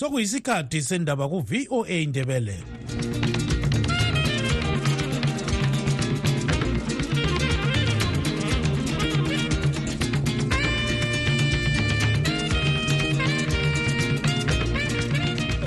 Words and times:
sokuyisikhathi 0.00 0.80
sendaba 0.82 1.28
ku-voa 1.28 1.88
indebele 1.88 2.56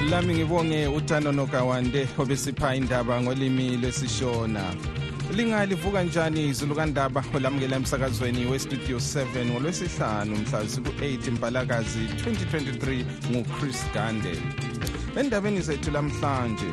lami 0.10 0.34
ngibonge 0.34 0.88
utano 0.88 1.32
nokawande 1.32 2.08
obesipha 2.18 2.76
indaba 2.76 3.22
ngolimi 3.22 3.78
lwesishona. 3.78 4.93
Lingalivuka 5.36 6.04
njani 6.04 6.48
izulu 6.48 6.76
kandaba? 6.76 7.24
Olamukela 7.36 7.76
emsakazweni 7.76 8.46
westudio 8.46 8.98
7 8.98 9.46
ngolwesihlanu 9.46 10.36
mhla 10.36 10.64
ziku-8 10.64 11.32
mbalakazi 11.32 12.00
2023 12.00 13.06
nguchris 13.32 13.86
gande. 13.94 14.34
Endabeni 15.20 15.62
zethu 15.62 15.92
lamhlanje 15.92 16.72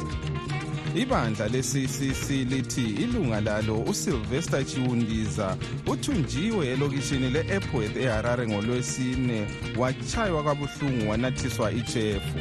ibandla 0.94 1.48
le-ccc 1.48 2.30
lithi 2.30 2.84
ilunga 2.84 3.40
lalo 3.40 3.78
usylvester 3.80 4.64
chiwundiza 4.66 5.56
uthunjiwe 5.86 6.68
elokishini 6.68 7.30
le-epworth 7.30 7.96
eharare 7.96 8.48
ngolwesine 8.48 9.46
wachaywa 9.76 10.44
kabuhlungu 10.44 11.10
wanathiswa 11.10 11.72
ichefu 11.72 12.38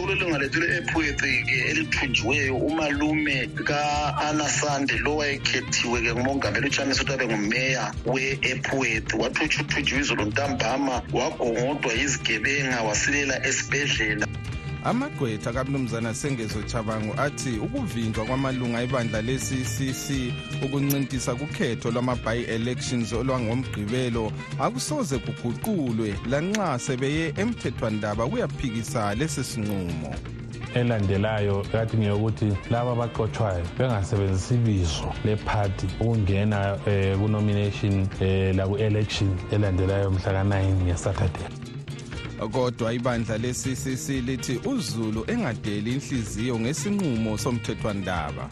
kulilunga 0.00 0.38
lethu 0.38 0.60
le-epworth-ke 0.60 1.56
elithunjiweyo 1.70 2.56
umalume 2.56 3.46
ka-ana 3.64 4.48
sande 4.48 4.96
lo 5.04 5.16
wayekhethiwe-ke 5.16 6.14
ngumongameli 6.14 6.66
uchanisi 6.66 7.02
ukuthi 7.02 7.14
abe 7.14 7.26
ngumeya 7.26 7.94
we-epworth 8.06 9.14
wathi 9.14 9.44
uthunjiwe 9.44 10.00
izolo 10.00 10.24
ntambama 10.24 11.02
wagongodwa 11.12 11.92
yizigebenga 11.92 12.82
wasilela 12.82 13.46
esibhedlela 13.46 14.26
amagqwetha 14.84 15.52
kamnumzana 15.52 16.14
sengezo 16.14 16.62
chabango 16.62 17.14
athi 17.20 17.58
ukuvinjwa 17.58 18.24
kwamalunga 18.24 18.82
ebandla 18.82 19.22
le-ccc 19.22 20.06
ukuncintisa 20.64 21.34
kukhetho 21.34 21.90
lwama-by-elections 21.90 23.12
olwangomgqibelo 23.12 24.32
akusoze 24.58 25.18
kuguqulwe 25.18 26.14
lanxa 26.30 26.78
sebeye 26.78 27.32
emthethwandaba 27.36 28.26
kuyaphikisa 28.26 29.14
lesi 29.14 29.44
sinqumo. 29.44 30.14
Elandelayo 30.74 31.62
kathi 31.72 31.96
ngeyokuthi 31.96 32.48
laba 32.70 32.92
abaqotshwayo 32.92 33.64
bengasebenzisi 33.78 34.54
ibizo 34.54 35.08
lephathi 35.24 35.86
ukungena 36.00 36.78
um 36.86 37.20
ku-nomination 37.20 38.08
um 38.20 38.56
laku-election 38.56 39.30
elandelayo 39.52 40.10
mhla 40.10 40.32
ka-9 40.32 40.54
ngesaturday. 40.84 41.61
Kodwa 42.48 42.92
ibandla 42.92 43.38
le-ccc 43.38 44.08
lithi 44.26 44.60
uzulu 44.64 45.24
engadeli 45.30 45.92
inhliziyo 45.92 46.60
ngesinqumo 46.60 47.38
somthethwandaba. 47.38 48.50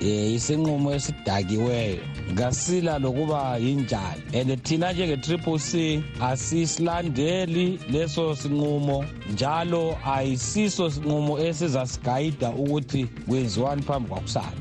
Eh 0.00 0.34
isinqumo 0.34 0.94
esidakiweyo. 0.94 2.02
Ngasila 2.32 2.98
lokuba 2.98 3.58
yinjani? 3.58 4.22
And 4.34 4.62
thina 4.64 4.92
njenge-triple 4.92 5.58
c 5.58 6.02
asisilandeli 6.20 7.80
leso 7.90 8.36
sinqumo 8.36 9.04
njalo 9.32 9.98
ayisiso 10.04 10.90
sinqumo 10.90 11.38
esizasigayida 11.38 12.50
ukuthi 12.50 13.06
kwenziwani 13.28 13.82
phambi 13.82 14.08
kwakusala 14.08 14.52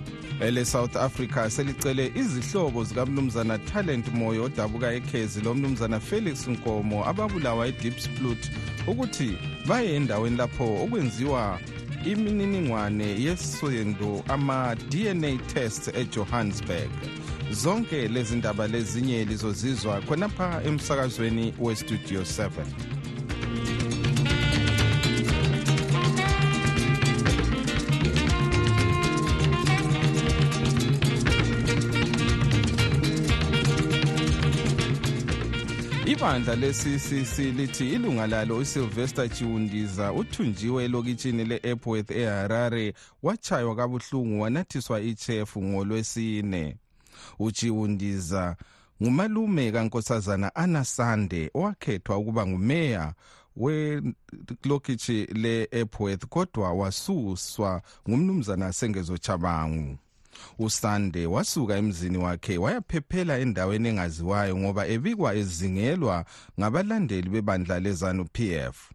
ele-south 0.42 0.96
africa 0.96 1.50
selicele 1.50 2.12
izihlobo 2.16 2.84
zikamnumzana 2.84 3.58
talent 3.58 4.14
moyo 4.14 4.44
odabuka 4.44 4.94
ekhezi 4.94 5.42
lomnumzana 5.42 6.00
felix 6.00 6.48
nkomo 6.48 7.06
ababulawa 7.06 7.68
edeep 7.68 8.00
splut 8.00 8.52
ukuthi 8.88 9.38
baye 9.68 9.96
endaweni 9.96 10.38
lapho 10.38 10.84
okwenziwa 10.84 11.60
imininingwane 12.06 13.22
yesendo 13.24 14.24
ama-dna 14.28 15.38
test 15.54 15.88
ejohannesburg. 15.96 16.90
Zonke 17.52 18.08
lezi 18.08 18.36
ndaba 18.36 18.68
lezinye 18.68 19.26
lizozizwa 19.26 20.02
khonapha 20.02 20.62
emsakazweni 20.66 21.53
westudio 21.59 22.22
7 22.22 22.97
ibandla 36.17 36.55
le-ccc 36.55 37.38
lithi 37.39 37.94
ilunga 37.94 38.28
lalo 38.28 38.57
usylvester 38.57 39.29
chiwundiza 39.29 40.13
uthunjiwe 40.13 40.83
elokitshini 40.85 41.45
le-epworth 41.45 42.11
eharare 42.11 42.94
wachaywa 43.23 43.75
kabuhlungu 43.75 44.41
wanathiswa 44.41 45.01
ichefu 45.01 45.63
ngolwesine. 45.63 46.75
Uchiwundiza 47.39 48.55
ngumalume 49.01 49.72
kankosazana 49.72 50.55
anasande 50.55 51.51
owakhethwa 51.53 52.17
ukuba 52.17 52.47
ngumeya 52.47 53.13
welokitshi 53.55 55.25
le-epworth 55.25 56.25
kodwa 56.25 56.73
wasuswa 56.73 57.81
ngumnumzana 58.09 58.73
sengezo 58.73 59.17
chabangu 59.17 59.97
usande 60.59 61.25
wasuka 61.25 61.78
emzini 61.78 62.18
wakhe 62.18 62.58
wayaphephela 62.58 63.40
endaweni 63.40 63.90
engaziwayo 63.90 64.58
ngoba 64.58 64.88
ebikwa 64.88 65.36
ezingelwa 65.36 66.25
ngabalandeli 66.59 67.30
bebandla 67.30 67.80
lezanu 67.80 68.25
PF 68.25 68.92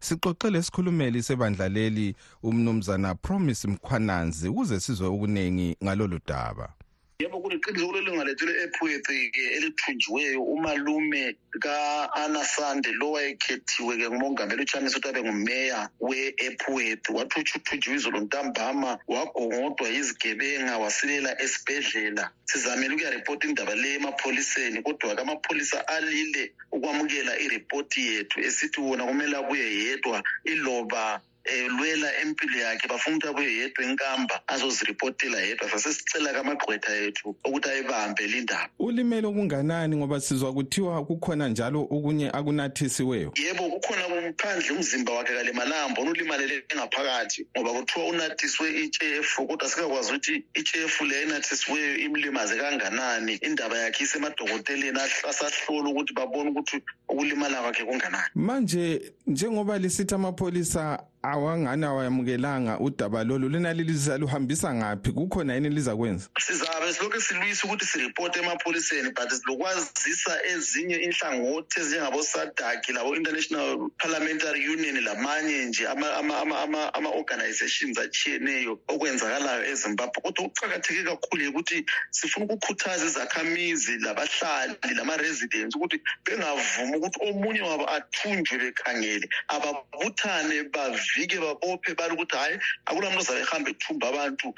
sixoxele 0.00 0.58
isikhulumeli 0.58 1.22
sebandla 1.22 1.68
leli 1.68 2.16
umnumzana 2.42 3.14
Promise 3.14 3.68
Mkhwananzi 3.68 4.48
ukuze 4.48 4.80
sizwe 4.80 5.08
ukuningi 5.08 5.76
ngalolu 5.84 6.20
daba 6.26 6.68
yebo 7.18 7.40
kuliqiniso 7.40 7.86
kulelunga 7.88 8.24
lethu 8.28 8.44
le-epworth-ke 8.46 9.42
elithunjiweyo 9.56 10.40
umalume 10.54 11.24
ka-ana 11.64 12.44
sande 12.44 12.90
lo 13.00 13.10
wayekhethiwe-ke 13.14 14.06
ngumongameli 14.10 14.62
uchanisi 14.62 14.96
ukuthi 14.96 15.08
abe 15.08 15.22
ngumeya 15.22 15.80
we-epworth 16.00 17.08
wathi 17.16 17.40
uthunjiwe 17.40 17.96
izolo 17.96 18.20
ntambama 18.20 18.98
wagongodwa 19.08 19.88
yizigebenga 19.88 20.78
wasilela 20.82 21.30
esibhedlela. 21.44 22.24
Sizamele 22.44 22.94
ukuyaripota 22.94 23.48
indaba 23.48 23.74
le 23.74 23.94
emapholiseni 23.94 24.82
kodwa-ke 24.84 25.20
amapholisa 25.22 25.88
alile 25.88 26.52
ukwamukela 26.72 27.32
iripoti 27.44 28.00
yethu 28.10 28.40
esithi 28.40 28.80
wona 28.80 29.06
kumele 29.08 29.36
abuye 29.36 29.66
yedwa 29.82 30.22
iloba 30.44 31.20
elwela 31.46 32.20
empilo 32.20 32.58
yakhe 32.58 32.88
bafuna 32.88 33.16
ukuthi 33.16 33.28
abuye 33.28 33.56
yedwa 33.56 33.84
enkamba 33.84 34.40
azoziripotela 34.46 35.40
yedwa. 35.40 35.70
Sasesicela 35.70 36.32
kamagqwetha 36.32 36.94
ethu 36.96 37.36
ukuthi 37.44 37.68
ayibambe 37.68 38.26
lindaba. 38.26 38.68
Ulimele 38.78 39.26
okunganani 39.26 39.96
ngoba 39.96 40.20
sizwa 40.20 40.52
kuthiwa 40.52 41.04
kukhona 41.04 41.48
njalo 41.48 41.80
okunye 41.90 42.30
akunathisiweyo? 42.30 43.32
Yebo 43.36 43.70
kukhona 43.70 44.32
phandle 44.36 44.70
umzimba 44.70 45.12
wakhe 45.12 45.34
kalimalanga 45.34 45.88
mbona 45.88 46.10
ulimalele 46.10 46.64
ngaphakathi 46.76 47.46
ngoba 47.58 47.80
kuthiwa 47.80 48.06
unathiswe 48.06 48.80
itshefu 48.84 49.46
kodwa 49.46 49.68
sikakwazi 49.68 50.10
ukuthi 50.10 50.44
itshefu 50.54 51.04
le 51.04 51.22
enathisiweyo 51.22 51.96
imlimaze 51.96 52.56
kanganani. 52.56 53.34
Indaba 53.42 53.78
yakhe 53.78 54.04
isemadokoteleni 54.04 54.98
asahlola 55.28 55.88
ukuthi 55.90 56.12
babone 56.12 56.50
ukuthi 56.50 56.82
ukulimala 57.08 57.62
kwakhe 57.62 57.84
kunganani? 57.84 58.30
Manje 58.34 59.12
njengoba 59.26 59.78
lisithi 59.78 60.14
amapholisa 60.14 61.02
awangani 61.22 61.84
awayamukelanga 61.84 62.80
udaba 62.80 63.24
lolu 63.24 63.48
lina 63.48 63.72
liliza 63.72 64.18
luhambisa 64.18 64.74
ngaphi? 64.74 65.12
Kukhona 65.12 65.54
yini 65.54 65.68
lizakwenza 65.68 66.28
sizabe 66.38 66.92
silokhu 66.92 67.20
silwisa 67.20 67.64
ukuthi 67.64 67.84
siripote 67.84 68.38
emapholiseni 68.38 69.10
but 69.10 69.30
silokwazisa 69.30 70.44
ezinye 70.44 70.96
inhlangothi 70.96 71.80
ezinjengabosadaki 71.80 72.92
labo-international 72.92 73.90
parliamentary 73.98 74.68
union 74.68 75.04
lamanye 75.04 75.64
nje 75.64 75.88
ama-organizations 75.88 77.98
achiyeneyo 77.98 78.80
okwenzakalayo 78.88 79.64
ezimbabwe. 79.64 80.22
Kodwa 80.22 80.44
okuqakatheke 80.44 81.02
kakhulu 81.02 81.44
yikuthi 81.44 81.86
sifuna 82.10 82.46
ukukhuthaza 82.46 83.06
izakhamizi 83.06 83.98
labahlali 83.98 84.94
lama-residents 84.94 85.76
ukuthi 85.76 86.00
bengavumi 86.24 86.95
ukuthi 86.96 87.18
omunye 87.28 87.62
wabo 87.62 87.86
athunjwe 87.90 88.58
bekhangele 88.58 89.28
ababuthane 89.48 90.62
bavike 90.74 91.38
babophe 91.38 91.94
bali 91.94 92.14
ukuthi 92.14 92.36
hhayi 92.36 92.58
akula 92.86 93.10
muntu 93.10 93.20
ozabe 93.20 93.40
ehambe 93.40 93.70
ethumba 93.70 94.08
abantu 94.08 94.54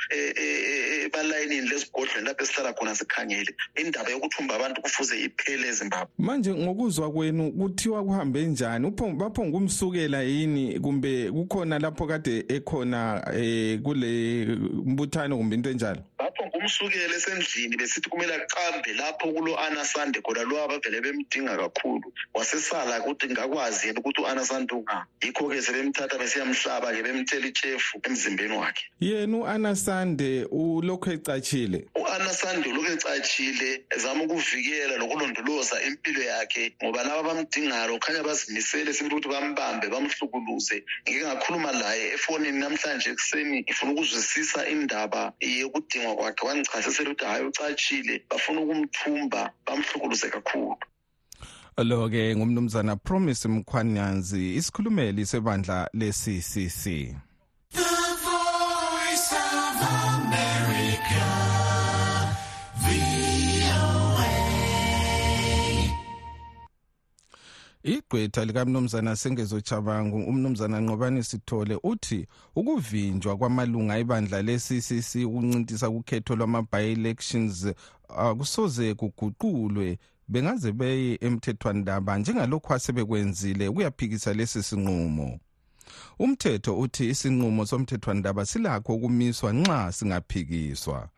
balayinini 1.13 1.69
lesigodlweni 1.69 2.27
lapho 2.27 2.45
esihlala 2.45 2.73
khona 2.73 2.95
sikhangele. 2.95 3.55
Indaba 3.75 4.11
yokuthumba 4.11 4.55
abantu 4.55 4.83
kufuze 4.83 5.21
iphele 5.21 5.69
ezimbabwe. 5.69 6.09
Manje 6.19 6.55
ngokuzwa 6.55 7.13
kwenu 7.13 7.53
kuthiwa 7.53 8.05
kuhambe 8.05 8.43
njani? 8.43 8.91
Baphongumsukela 8.91 10.23
yini? 10.23 10.81
Kumbe 10.81 11.31
kukhona 11.31 11.79
lapho 11.79 12.07
kade 12.07 12.45
ekhona 12.49 13.23
um 13.27 13.83
kule 13.83 14.47
mbuthano 14.85 15.37
kumbe 15.37 15.57
into 15.57 15.71
enjalo 15.71 16.03
kumsukela 16.59 17.15
esendlini 17.17 17.77
besithi 17.77 18.11
kumele 18.11 18.35
aqambe 18.35 18.93
lapho 18.99 19.33
kulo 19.33 19.57
anasande 19.59 20.21
khona 20.21 20.43
lo 20.43 20.65
abavele 20.65 21.01
bemdinga 21.01 21.57
kakhulu. 21.57 22.13
Wasesala 22.35 23.01
ukuthi 23.01 23.27
ngakwazi 23.31 23.87
yena 23.87 24.01
ukuthi 24.01 24.23
u-anasande 24.23 24.75
unga. 24.75 25.07
Yikho-ke 25.23 25.63
sebemthatha 25.63 26.19
besiyamhlaba-ke 26.19 27.03
bemthela 27.03 27.47
itshefu 27.47 28.01
emzimbeni 28.03 28.57
wakhe. 28.57 28.85
Yena 29.01 29.37
u-anasande 29.39 30.45
ulokhu 30.51 31.11
ecatshile? 31.11 31.87
U-anasande 31.95 32.69
ulokhu 32.69 32.93
ecatshile 32.93 33.85
ezama 33.91 34.25
ukuvikela 34.25 34.97
lokulondoloza 34.97 35.83
impilo 35.83 36.23
yakhe 36.23 36.75
ngoba 36.83 37.05
laba 37.05 37.23
bamdingayo 37.23 37.99
khanya 37.99 38.23
bazimisele 38.23 38.93
sibili 38.93 39.15
ukuthi 39.15 39.29
bambambe 39.29 39.87
bamhlukuluze. 39.89 40.85
Ngike 41.03 41.25
ngakhuluma 41.25 41.73
laye 41.73 42.13
efonini 42.15 42.59
namhlanje 42.59 43.11
ekuseni 43.11 43.61
ngifuna 43.63 43.93
ukuzwisisa 43.93 44.69
indaba 44.69 45.33
yokudingwa 45.41 46.17
kwakhe 46.17 46.48
wangichasisela 46.49 47.11
ukuthi 47.11 47.25
hayi 47.25 47.45
ucatshile. 47.47 48.23
Bafuna 48.31 48.61
ukumthumba 48.61 49.51
bamhlukuluse 49.67 50.29
kakhulu. 50.31 50.77
Lo-ke 51.79 52.37
ngumnumzana 52.37 52.97
promise 52.97 53.49
mkhwanyanzi 53.49 54.55
isikhulumeli 54.57 55.27
sebandla 55.27 55.89
le-ccc 55.93 57.15
igqwetha 67.83 68.45
likamnumzana 68.45 69.17
sengezochabangu 69.17 70.17
umnumzana 70.17 70.81
nqobani 70.81 71.23
sithole 71.23 71.79
uthi 71.83 72.27
ukuvinjwa 72.57 73.37
kwamalunga 73.37 73.99
ebandla 73.99 74.43
le-ccc 74.43 75.11
ukuncintisa 75.27 75.91
kukhetho 75.91 76.37
lwama-by-elections 76.37 77.67
akusoze 78.09 78.95
kuguqulwe. 78.95 79.99
Bengaze 80.29 80.73
beye 80.73 81.19
emthethwandaba 81.21 82.19
njengalokhu 82.19 82.75
asebekwenzile 82.75 83.69
ukuyaphikisa 83.69 84.35
lesi 84.35 84.63
sinqumo. 84.63 85.39
Umthetho 86.19 86.79
uthi 86.79 87.09
isinqumo 87.09 87.67
somthethwandaba 87.67 88.47
silakho 88.47 88.95
ukumiswa 88.95 89.53
nxa 89.53 89.93
singaphikiswa. 89.93 91.09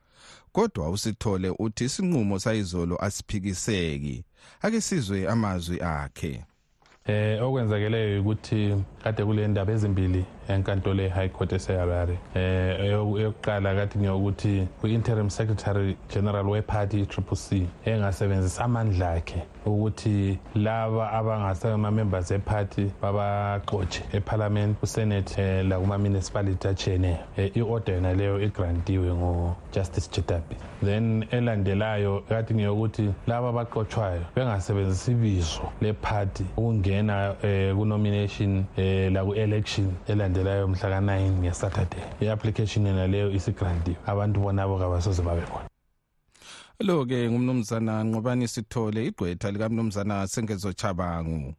Kodwa 0.53 0.91
usithole 0.91 1.55
uthi 1.59 1.85
isinqumo 1.85 2.39
sayizolo 2.39 3.05
asiphikiseki 3.05 4.25
ake 4.61 4.81
sizwe 4.81 5.29
amazwi 5.29 5.81
akhe 5.81 6.45
eh 7.07 7.43
okwenzakeleyo 7.43 8.21
ukuthi 8.21 8.77
kade 9.03 9.25
kule 9.25 9.49
ndaba 9.49 9.73
ezimbili 9.73 10.25
enkantolo 10.55 11.03
e-high 11.03 11.29
court 11.29 11.53
eseharare. 11.53 12.19
Eh 12.35 12.81
eyokuqala 12.81 13.75
kade 13.75 13.99
ngiyokuthi 13.99 14.67
kwi-interim 14.81 15.31
secretary 15.31 15.97
general 16.15 16.47
weparty 16.49 17.01
i-triple 17.01 17.37
c 17.37 17.67
engasebenzisa 17.85 18.65
amandla 18.65 19.13
akhe 19.13 19.43
ukuthi 19.67 20.39
laba 20.55 21.13
abangasemamembers 21.13 22.31
eparty 22.31 22.91
babaxotshe 23.03 24.03
epharlament 24.13 24.77
kusenate 24.79 25.39
eh, 25.43 25.65
lakuma-municipality 25.67 26.69
atshiyeneyo 26.69 27.19
eh, 27.37 27.57
i-order 27.57 27.95
yona 27.95 28.15
leyo 28.15 28.43
igrantiwe 28.43 29.15
ngujustice 29.15 30.11
chitabi 30.11 30.57
then 30.85 31.25
elandelayo 31.31 32.23
kade 32.29 32.55
ngiyokuthi 32.55 33.11
laba 33.27 33.49
abaxotshwayo 33.49 34.23
bengasebenzisa 34.37 35.13
ibizo 35.13 35.61
leparty 35.81 36.45
ukungena 36.57 37.35
eh, 37.43 37.75
ku-nomination 37.77 38.65
eh, 38.77 39.13
laku-election 39.13 39.93
elandelayo 40.09 40.40
mhla 40.45 40.89
ka-9 40.91 41.31
ngesaturday. 41.41 42.05
I-application 42.21 42.87
yona 42.87 43.07
leyo 43.07 43.31
isigrantiwe 43.33 43.97
abantu 44.07 44.41
bonabo 44.41 44.79
kabasoze 44.79 45.23
babe 45.23 45.43
khona. 45.43 45.69
Lo-ke 46.81 47.31
ngumnumzana 47.31 48.05
nqobani 48.05 48.49
sithole 48.49 49.07
igqwetha 49.07 49.51
likamnumzana 49.51 50.27
sengezochabangu 50.27 51.55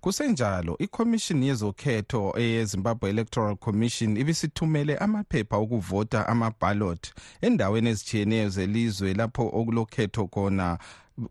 kusenjalo 0.00 0.76
ikhomishini 0.78 1.48
yezokhetho 1.48 2.34
eyezimbabwe 2.36 3.10
electoral 3.10 3.56
commission 3.56 4.16
ibisithumele 4.16 4.96
amaphepha 4.96 5.56
okuvota 5.56 6.28
amaballot 6.28 7.02
endaweni 7.40 7.88
ezitshiyeneyo 7.90 8.48
zelizwe 8.48 9.14
lapho 9.14 9.44
okulokhetho 9.58 10.26
khona 10.26 10.78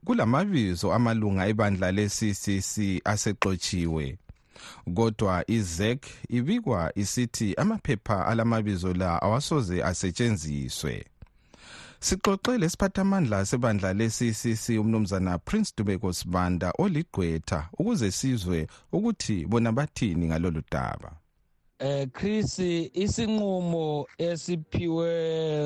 kulamabizo 0.06 0.94
amalunga 0.94 1.48
ebandla 1.52 1.92
le-ccc 1.92 2.74
asexotshiwe 3.12 4.18
kodwa 4.96 5.44
izec 5.48 6.06
ibikwa 6.30 6.92
isithi 6.96 7.54
amaphepha 7.56 8.26
alamabizo 8.26 8.94
la 8.94 9.22
awasoze 9.22 9.84
asetshenziswe. 9.84 11.06
Sixoxe 12.00 12.58
lesiphathamandla 12.58 13.46
sebandla 13.46 13.94
le-ccc 13.94 14.80
umnumzana 14.80 15.38
prince 15.40 15.74
dubeko 15.78 16.14
sibanda 16.14 16.74
oligqwetha 16.78 17.70
ukuze 17.80 18.12
sizwe 18.12 18.68
ukuthi 18.92 19.46
bona 19.46 19.72
bathini 19.72 20.28
ngalolu 20.28 20.62
daba. 20.72 21.12
Eh 21.80 22.08
Chris 22.14 22.60
isinqumo 22.94 24.08
esiphiwe 24.18 25.10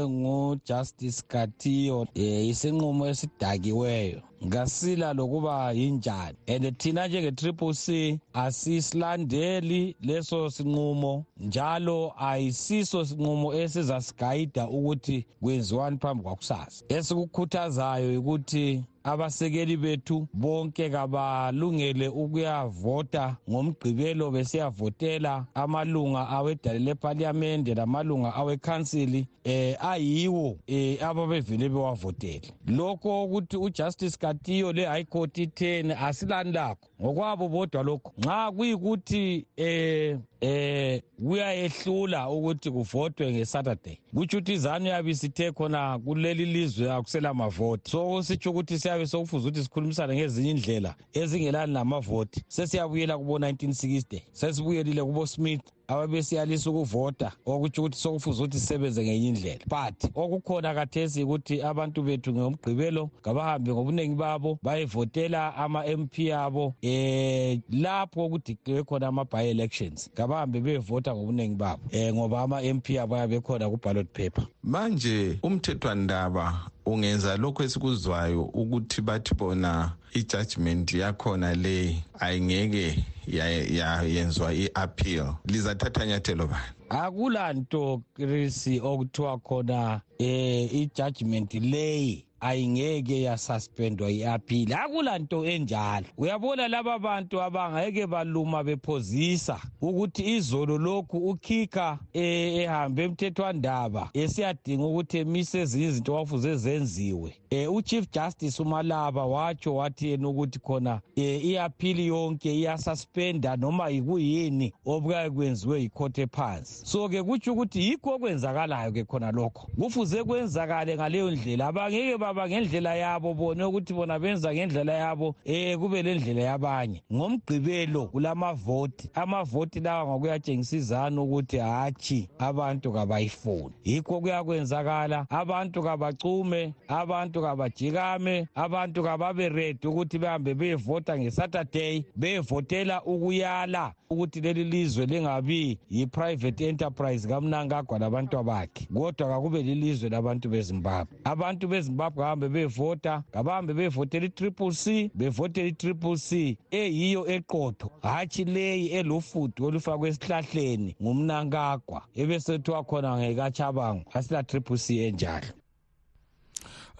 nguJustice 0.10 1.24
Katiyo 1.28 2.08
eh 2.16 2.48
isinqumo 2.48 3.08
esidakiweyo 3.08 4.22
ngasila 4.46 5.14
lokuba 5.14 5.72
yinjani. 5.72 6.38
And 6.48 6.78
thina 6.80 7.08
njenge-triple 7.08 7.74
c 7.74 8.20
asisilandeli 8.34 9.96
leso 10.02 10.50
sinqumo 10.50 11.26
njalo 11.38 12.14
ayisiso 12.18 13.06
sinqumo 13.06 13.54
esizasigayida 13.54 14.68
ukuthi 14.68 15.26
kwenziwani 15.42 15.98
phambi 15.98 16.24
kwakusasa. 16.24 16.86
Esikukhuthazayo 16.90 18.20
ukuthi 18.20 18.84
abasekeli 19.04 19.78
bethu 19.78 20.28
bonke 20.34 20.90
kabalungele 20.90 22.08
ukuyavota 22.08 23.38
ngomgqibelo 23.50 24.32
besiyavotela 24.32 25.46
amalunga 25.54 26.30
awedale 26.30 26.80
lepaliyamende 26.80 27.74
lamalunga 27.76 28.36
awekhansili 28.36 29.28
eh 29.44 29.76
ayiwo 29.86 30.58
eh 30.68 31.04
ababevele 31.04 31.70
bewavotele. 31.70 32.54
Lokho 32.68 33.24
ukuthi 33.24 33.58
ujustice 33.58 34.18
katiyo 34.32 34.72
le-high 34.74 35.04
court 35.06 35.38
itheni 35.38 35.94
asilani 35.94 36.52
lakho 36.52 36.88
ngokwabo 37.02 37.48
bodwa 37.50 37.84
lokho. 37.84 38.12
Nxa 38.18 38.52
kuyikuthi 38.52 39.46
eh 39.58 40.18
eh 40.42 41.02
kuyayehlula 41.20 42.30
ukuthi 42.30 42.72
kuvotwe 42.72 43.32
ngesaturday. 43.32 43.98
Kutsho 44.16 44.38
ukuthi 44.38 44.54
izanu 44.54 44.88
yabe 44.88 45.16
sithe 45.16 45.52
khona 45.52 46.00
kuleli 46.00 46.46
lizwe 46.46 46.92
akusela 46.92 47.34
mavoti 47.34 47.92
so 47.92 48.10
kusitsho 48.10 48.50
ukuthi 48.50 48.80
siyabe 48.80 49.08
sokufuza 49.08 49.48
ukuthi 49.48 49.64
sikhulumisane 49.64 50.16
ngezinye 50.16 50.52
indlela 50.52 50.96
ezingelani 51.14 51.74
namavoti. 51.74 52.44
Sesiyabuyela 52.48 53.18
kubo-1960 53.18 54.22
sesibuyelile 54.32 55.04
kubo-smith 55.04 55.62
ababesiyalisa 55.88 56.70
ukuvota 56.70 57.32
okutsho 57.46 57.82
ukuthi 57.82 57.98
sokufuze 57.98 58.44
ukuthi 58.44 58.60
sisebenze 58.60 59.04
ngenye 59.04 59.28
indlela. 59.28 59.66
But 59.68 60.12
okukhona 60.16 60.74
kathesi 60.74 61.24
ukuthi 61.24 61.62
abantu 61.62 62.04
bethu 62.04 62.34
ngomgqibelo 62.34 63.10
ngabahambe 63.22 63.72
ngobuningi 63.72 64.16
babo 64.16 64.60
bayevotela 64.64 65.56
ama-mp 65.56 66.34
abo 66.34 66.76
eh 66.82 67.60
lapho 67.70 68.30
kudikliwe 68.30 68.84
khona 68.84 69.08
ama-by-elections. 69.08 70.10
Ngabahambe 70.32 70.60
beyevota 70.60 71.16
ngobuningi 71.16 71.56
babo 71.56 71.82
eh 71.92 72.14
ngoba 72.14 72.42
ama-mp 72.42 73.00
abo 73.00 73.16
ayabe 73.16 73.40
khona 73.42 73.70
ku-ballot 73.70 74.08
paper. 74.14 74.48
Manje 74.64 75.40
umthethwandaba 75.44 76.72
ungenza 76.86 77.38
lokho 77.38 77.64
esikuzwayo 77.64 78.44
ukuthi 78.44 79.02
bathi 79.02 79.36
bona 79.36 79.92
i-judgment 80.14 80.94
yakhona 80.94 81.56
le 81.56 82.04
ayingeke 82.20 83.04
yenzwa 83.28 84.54
i-appeal. 84.54 85.36
Lizathatha 85.46 86.06
nyathelo 86.06 86.48
bani? 86.48 86.72
Akulanto 86.90 88.02
krisi 88.16 88.80
okuthiwa 88.80 89.38
khona 89.38 90.02
eh 90.20 90.74
i-judgment 90.74 91.54
leyi 91.54 92.26
ayingeke 92.42 93.22
yasuspendwa 93.22 94.12
i-appeal. 94.12 94.74
Akulanto 94.74 95.46
enjalo. 95.46 96.06
Uyabona 96.18 96.68
laba 96.68 97.00
bantu 97.00 97.42
abangeke 97.42 98.08
baluma 98.08 98.64
bephozisa 98.64 99.60
ukuthi 99.82 100.36
izolo 100.36 100.78
lokhu 100.78 101.18
ukhikha 101.18 102.00
ehambe 102.14 103.04
emthethwandaba 103.04 104.10
esiyadinga 104.14 104.86
ukuthi 104.86 105.18
emise 105.18 105.60
ezinye 105.62 105.88
izinto 105.88 106.14
wafuze 106.14 106.56
zenziwe. 106.56 107.34
Um 107.52 107.76
uchief 107.76 108.06
justice 108.12 108.62
umalaba 108.62 109.26
watsho 109.26 109.76
wathi 109.76 110.08
yena 110.08 110.30
ukuthi 110.30 110.60
khona 110.60 111.02
um 111.18 111.24
i-aphili 111.24 112.08
yonke 112.08 112.56
iyasuspenda 112.56 113.56
noma 113.56 113.90
yikuyini 113.90 114.74
obukaye 114.86 115.30
kwenziwe 115.30 115.82
yikhothe 115.82 116.28
phansi 116.28 116.86
so-ke 116.86 117.24
kutsho 117.24 117.54
ukuthi 117.54 117.80
yikho 117.80 118.10
okwenzakalayo-ke 118.16 119.04
khona 119.04 119.32
lokho. 119.32 119.68
Kufuze 119.80 120.24
kwenzakale 120.24 120.96
ngaleyo 120.96 121.32
ndlela. 121.32 121.68
Abangeke 121.68 122.18
kaba 122.32 122.50
ngendlela 122.50 122.96
yabo 122.96 123.34
bona 123.34 123.68
ukuthi 123.68 123.94
bona 123.94 124.20
benza 124.20 124.54
ngendlela 124.54 124.94
yabo 124.94 125.36
um 125.46 125.80
kube 125.80 126.02
lendlela 126.02 126.42
yabanye. 126.42 127.04
Ngomgqibelo 127.14 128.06
kulamavoti. 128.06 129.10
Amavoti 129.14 129.80
lawa 129.80 130.06
ngokuyatshengisa 130.06 130.78
izani 130.78 131.20
ukuthi 131.20 131.58
hatshi 131.58 132.30
abantu 132.40 132.92
kabayifuni. 132.94 133.74
Yikho 133.84 134.22
kuyakwenzakala 134.22 135.26
abantu 135.30 135.84
kabacume 135.84 136.74
abantu 136.88 137.42
kabajikame 137.42 138.48
abantu 138.56 139.04
kababe 139.04 139.50
redi 139.50 139.88
ukuthi 139.88 140.20
behambe 140.20 140.54
beyevota 140.54 141.20
ngesaturday 141.20 142.04
beyevotela 142.16 143.04
ukuyala 143.04 143.94
ukuthi 144.12 144.42
leli 144.42 144.64
lizwe 144.64 145.06
lingabi 145.06 145.80
yi-private 145.90 146.68
enterprise 146.68 147.28
kamnankagwa 147.28 148.00
labantu 148.00 148.44
bakhe 148.44 148.88
kodwa 148.94 149.28
kakube 149.28 149.62
lilizwe 149.62 150.10
labantu 150.10 150.50
bezimbabwe. 150.50 151.18
Abantu 151.24 151.68
bezimbabwe 151.68 152.21
kahambe 152.22 152.48
bevota 152.50 153.24
kabahambe 153.34 153.74
bevotela 153.74 154.26
i-triple 154.26 154.74
c 154.74 155.12
bevotela 155.16 155.68
i-triple 155.68 156.18
c. 156.18 156.58
Eyiyo 156.72 157.22
eqotho 157.36 157.88
hatshi 158.04 158.44
leyi 158.46 158.88
elufudu 158.98 159.66
olufakwe 159.66 160.10
esihlahleni 160.10 160.96
ngumnankagwa 161.02 162.02
ebesethiwa 162.22 162.84
khona 162.84 163.18
ngekachabango 163.18 164.06
asila 164.14 164.44
triple 164.44 164.78
c 164.78 164.88
enjalo. 165.08 165.52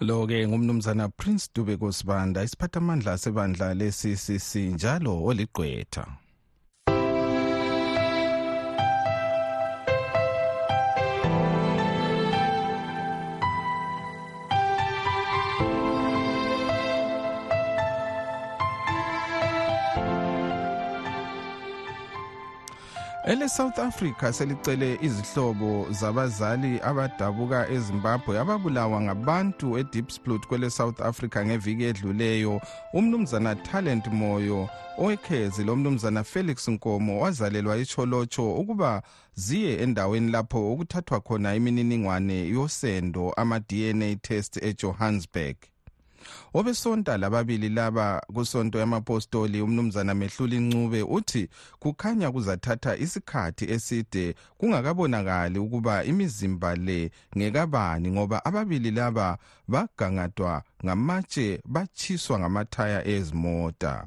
Lo-ke 0.00 0.48
ngumnumzana 0.48 1.08
prince 1.08 1.48
dube 1.54 1.76
kosibanda 1.76 2.42
isiphathamandla 2.42 3.18
sebandla 3.18 3.74
le-ccc 3.74 4.50
njalo 4.74 5.12
oligqwetha. 5.28 6.04
Ele-south 23.24 23.78
africa 23.78 24.32
selicele 24.32 24.98
izihlobo 25.02 25.86
zabazali 25.90 26.80
abadabuka 26.82 27.68
ezimbabwe 27.70 28.38
ababulawa 28.38 29.00
ngabantu 29.00 29.78
edipsplut 29.78 30.46
kwele-south 30.46 31.00
africa 31.00 31.36
ngeviki 31.46 31.84
edluleyo. 31.84 32.60
Umnumzana 32.92 33.54
talent 33.56 34.06
moyo 34.06 34.68
owekhezi 34.98 35.64
lomnumzana 35.64 36.24
felix 36.24 36.68
nkomo 36.68 37.20
wazalelwa 37.20 37.76
echolotsho 37.76 38.54
ukuba 38.54 39.02
ziye 39.34 39.76
endaweni 39.82 40.30
lapho 40.32 40.72
okuthathwa 40.72 41.20
khona 41.20 41.54
imininingwane 41.54 42.48
yosendo 42.48 43.32
ama-dna 43.36 44.16
test 44.16 44.56
ejohannesburg. 44.56 45.71
Obesonta 46.54 47.16
lababili 47.16 47.68
laba 47.68 48.22
kusonto 48.34 48.78
yamapostoli 48.78 49.60
umnumzana 49.60 50.14
mehluli 50.14 50.58
ncube 50.58 51.02
uthi 51.02 51.48
kukhanya 51.78 52.32
kuzathatha 52.32 52.96
isikhathi 52.96 53.70
eside 53.70 54.34
kungakabonakali 54.58 55.58
ukuba 55.58 56.04
imizimba 56.04 56.76
le 56.76 57.10
ngekabani 57.36 58.10
ngoba 58.10 58.44
ababili 58.44 58.90
laba 58.90 59.38
bagangadwa 59.68 60.62
ngamatshe 60.84 61.60
batshiswa 61.64 62.38
ngamathaya 62.38 63.06
ezimota 63.06 64.06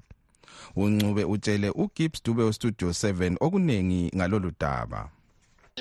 uncube 0.75 1.23
utshele 1.23 1.69
ugibbs 1.69 2.23
dube 2.23 2.43
westudio 2.43 2.89
7 2.89 3.37
okuningi 3.39 4.11
ngalolu 4.15 4.51
daba 4.59 5.09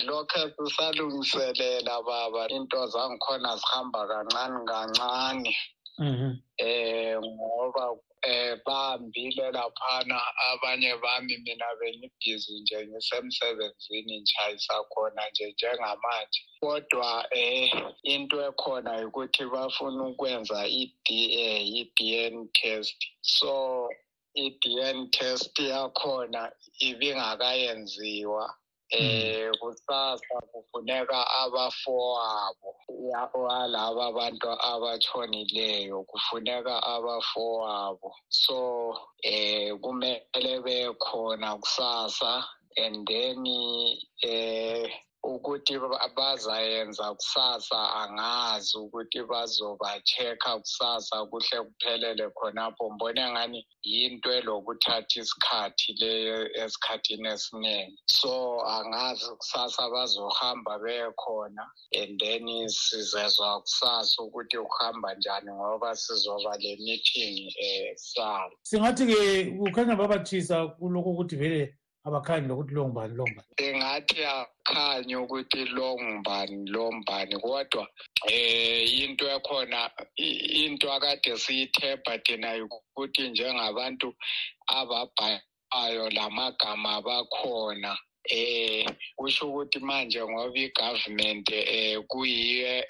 lokho 0.02 0.50
sisalungiselela 0.56 2.02
baba 2.02 2.48
into 2.48 2.86
zangikhona 2.92 3.56
zihamba 3.56 4.00
kancane 4.08 4.60
kancane. 4.66 5.56
Eh 5.98 7.16
ngoba 7.20 7.96
eh 8.22 8.56
bahambile 8.66 9.52
laphana 9.52 10.18
abanye 10.50 10.96
bami 11.02 11.36
mina 11.44 11.66
bengibhizi 11.80 12.60
nje 12.60 12.86
ngisemsebenzini 12.86 14.20
ngichayisa 14.20 14.74
khona 14.92 15.22
nje 15.30 15.52
njengamanje. 15.52 16.40
Kodwa 16.60 17.26
eh 17.30 17.70
into 18.02 18.36
ekhona 18.48 19.06
ukuthi 19.06 19.44
bafuna 19.52 20.02
ukwenza 20.08 20.66
i-DA 20.66 21.50
i-DN 21.80 22.48
test. 22.52 22.98
So 23.22 23.88
i-DN 24.34 25.10
test 25.10 25.58
yakhona 25.58 26.52
ibingakayenziwa. 26.80 28.54
Eh 28.90 29.50
kusasa 29.60 30.36
kufuneka 30.52 31.18
abafowabo 31.42 32.70
walaba 33.34 34.06
abantu 34.06 34.48
abatshonileyo 34.72 36.02
kufuneka 36.02 36.82
abafowabo 36.82 38.14
so 38.28 38.58
eh 39.22 39.72
kumele 39.82 40.54
bekhona 40.64 41.56
kusasa 41.56 42.44
and 42.76 43.06
then 43.06 43.46
eh 44.22 44.90
ukuthi 45.24 45.78
bazayenza 46.16 47.14
kusasa 47.14 47.78
angazi 48.02 48.78
ukuthi 48.78 49.22
bazoba-check-a 49.22 50.58
kusasa 50.60 51.26
kuhle 51.26 51.58
kuphelele 51.66 52.30
khonapho. 52.30 52.90
Mbone 52.90 53.30
ngani 53.30 53.66
yinto 53.82 54.32
elokuthatha 54.32 55.20
isikhathi 55.20 55.92
leyo 56.00 56.38
esikhathini 56.62 57.28
esiningi. 57.28 57.98
So 58.06 58.60
angazi 58.66 59.30
kusasa 59.40 59.90
bazohamba 59.90 60.78
bekhona 60.78 61.64
and 61.94 62.20
then 62.20 62.68
sizezwa 62.68 63.60
kusasa 63.60 64.22
ukuthi 64.22 64.58
kuhamba 64.58 65.14
njani 65.14 65.52
ngoba 65.52 65.96
sizoba 65.96 66.56
le 66.58 66.76
meeting 66.76 67.52
um 67.64 67.94
kusasa 67.94 68.50
singathi-ke 68.62 69.50
kukhanya 69.58 69.96
babathisa 69.96 70.66
kulokhu 70.66 71.10
ukuthi 71.10 71.36
vele 71.36 71.74
abakhanyi 72.06 72.48
lokuthi 72.48 72.74
lo 72.74 72.84
ngubani 72.88 73.14
lo 73.16 73.24
ngubani 73.26 73.48
engathi 73.66 74.20
akhanyi 74.24 75.14
ukuthi 75.16 75.64
lo 75.76 75.88
ngubani 76.02 76.56
lo 76.74 76.92
mbani 76.92 77.36
kodwa 77.40 77.84
eh 78.28 78.84
into 79.02 79.24
ekhona 79.36 79.90
i- 80.16 80.64
into 80.64 80.86
akade 80.92 81.32
siyithemba 81.38 82.18
thina 82.24 82.50
ukuthi 82.64 83.28
njengabantu 83.28 84.08
ababhayo 84.66 86.10
lamagama 86.16 87.02
bakhona. 87.02 87.92
Eh 88.30 88.86
kusho 89.16 89.48
ukuthi 89.48 89.78
manje 89.80 90.20
ngoba 90.22 90.58
igovernment 90.58 91.48
eh 91.52 91.98
kuyiyo 92.08 92.84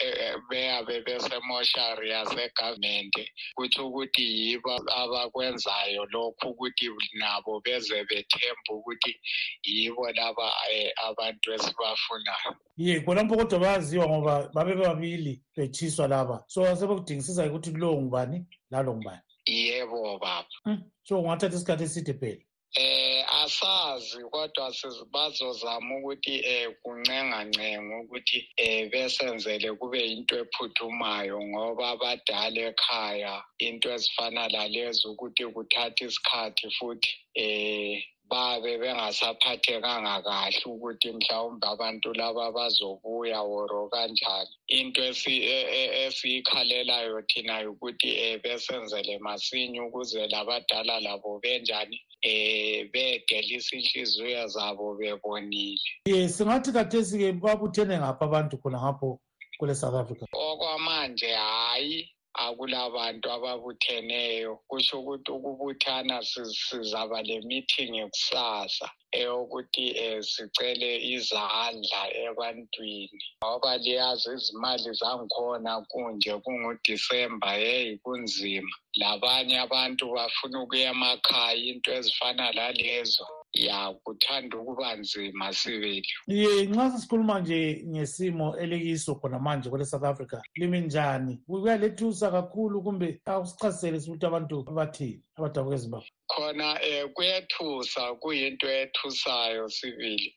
beyabe 0.51 1.01
besemoshari 1.07 2.11
yasegovernment 2.11 3.15
kutho 3.55 3.89
ukuthi 3.89 4.23
yibo 4.23 4.71
abakwenzayo 4.73 6.05
lokhu 6.13 6.49
ukuthi 6.49 6.91
nabo 7.19 7.61
beze 7.65 8.05
bethemba 8.05 8.71
ukuthi 8.71 9.21
yibo 9.65 10.11
laba 10.13 10.51
eh, 10.73 10.93
abantu 11.09 11.53
esibafunayo. 11.53 12.51
Ye 12.77 13.01
khonapho 13.01 13.37
kodwa 13.37 13.59
bayaziwa 13.59 14.09
ngoba 14.09 14.51
babe 14.55 14.75
babili 14.75 15.43
betshiswa 15.57 16.09
laba. 16.09 16.45
So 16.49 16.77
sebekudingisisa 16.77 17.47
ukuthi 17.47 17.71
lo 17.73 18.01
ngubani 18.01 18.47
lalo 18.71 18.95
ngubani? 18.95 19.23
Yebo 19.47 20.19
baba. 20.19 20.47
Hmm, 20.65 20.83
so 21.03 21.23
kungathatha 21.23 21.57
isikhathi 21.57 21.85
eside 21.85 22.15
phela. 22.15 22.43
Eh 22.75 23.25
asazi 23.43 24.19
kodwa 24.33 24.73
siz- 24.73 25.05
bazozama 25.13 25.97
ukuthi 25.99 26.35
eh 26.45 26.69
kuncengancenga 26.83 27.95
ukuthi 28.03 28.49
eh 28.57 28.91
besenzele 28.91 29.73
kube 29.79 30.01
into 30.13 30.35
ephuthumayo 30.43 31.39
ngoba 31.43 31.89
abadala 31.95 32.61
ekhaya 32.71 33.35
into 33.59 33.87
ezifana 33.95 34.49
lalezo 34.49 35.13
ukuthi 35.13 35.45
kuthatha 35.55 36.05
isikhathi 36.05 36.67
futhi 36.77 37.13
eh 37.35 38.14
babe 38.31 38.79
bengasaphathekanga 38.79 40.23
kahle 40.23 40.63
ukuthi 40.67 41.13
mhlawumbe 41.13 41.67
abantu 41.67 42.13
laba 42.15 42.53
bazobuya 42.53 43.41
oro 43.43 43.89
kanjani. 43.89 44.51
Into 44.69 45.01
esi- 45.03 45.43
e- 45.43 45.69
e- 45.81 46.07
esiyikhalelayo 46.07 47.23
thina 47.29 47.61
ukuthi 47.71 48.11
um 48.35 48.41
besenzele 48.43 49.19
masinya 49.19 49.85
ukuze 49.87 50.27
labadala 50.29 51.01
labo 51.01 51.41
benjani 51.43 52.01
um 52.25 52.89
bedelisa 52.93 53.77
inhliziyo 53.77 54.47
zabo 54.49 54.95
bebonile. 54.97 55.81
Ye 56.07 56.29
singathi 56.29 56.73
kathesi-ke 56.73 57.33
babuthene 57.41 57.99
ngaphi 57.99 58.25
abantu 58.25 58.57
khona 58.59 58.79
ngapho 58.81 59.21
kule 59.59 59.75
south 59.75 59.95
africa? 59.95 60.25
Okwamanje 60.33 61.29
hhayi 61.35 62.09
akulabantu 62.35 63.31
ababutheneyo. 63.31 64.59
Kusho 64.69 65.01
ukuthi 65.01 65.31
ukubuthana 65.33 66.23
si- 66.23 66.45
sizaba 66.45 67.23
le 67.23 67.41
meeting 67.41 68.11
kusasa 68.11 68.91
eyokuthi 69.13 69.95
um 69.95 70.23
sicele 70.23 70.91
izandla 71.15 72.03
ebantwini. 72.25 73.19
Ngoba 73.45 73.77
liyazi 73.79 74.31
izimali 74.35 74.91
zangikhona 75.01 75.81
kunje 75.91 76.33
kungudisemba 76.45 77.55
yeyi 77.57 77.99
kunzima. 78.03 78.71
Labanye 78.97 79.59
abantu 79.61 80.13
bafuna 80.15 80.63
ukuya 80.63 80.91
emakhaya 80.91 81.55
into 81.57 81.93
ezifana 81.93 82.53
lalezo 82.53 83.27
ya 83.55 83.95
kuthanda 84.05 84.59
ukuba 84.59 84.97
nzima 84.97 85.53
sibili 85.53 86.09
ye 86.27 86.67
nxa 86.67 86.91
sesikhuluma 86.91 87.41
nje 87.41 87.85
ngesimo 87.87 88.57
elikiso 88.57 89.15
khona 89.15 89.39
manje 89.39 89.71
kwele 89.71 89.85
south 89.85 90.05
africa 90.05 90.39
limi 90.55 90.81
njani? 90.81 91.39
Kuyalethusa 91.47 92.31
kakhulu 92.31 92.83
kumbe 92.83 93.21
akusichasisele 93.25 93.99
ukuthi 93.99 94.27
abantu 94.27 94.63
bathini 94.63 95.23
abadabuka 95.37 95.75
ezimbabwe. 95.77 96.09
Khona 96.27 96.69
um 96.73 97.09
kuyethusa 97.15 98.15
kuyinto 98.21 98.67
ethusayo 98.67 99.69
sibili 99.69 100.37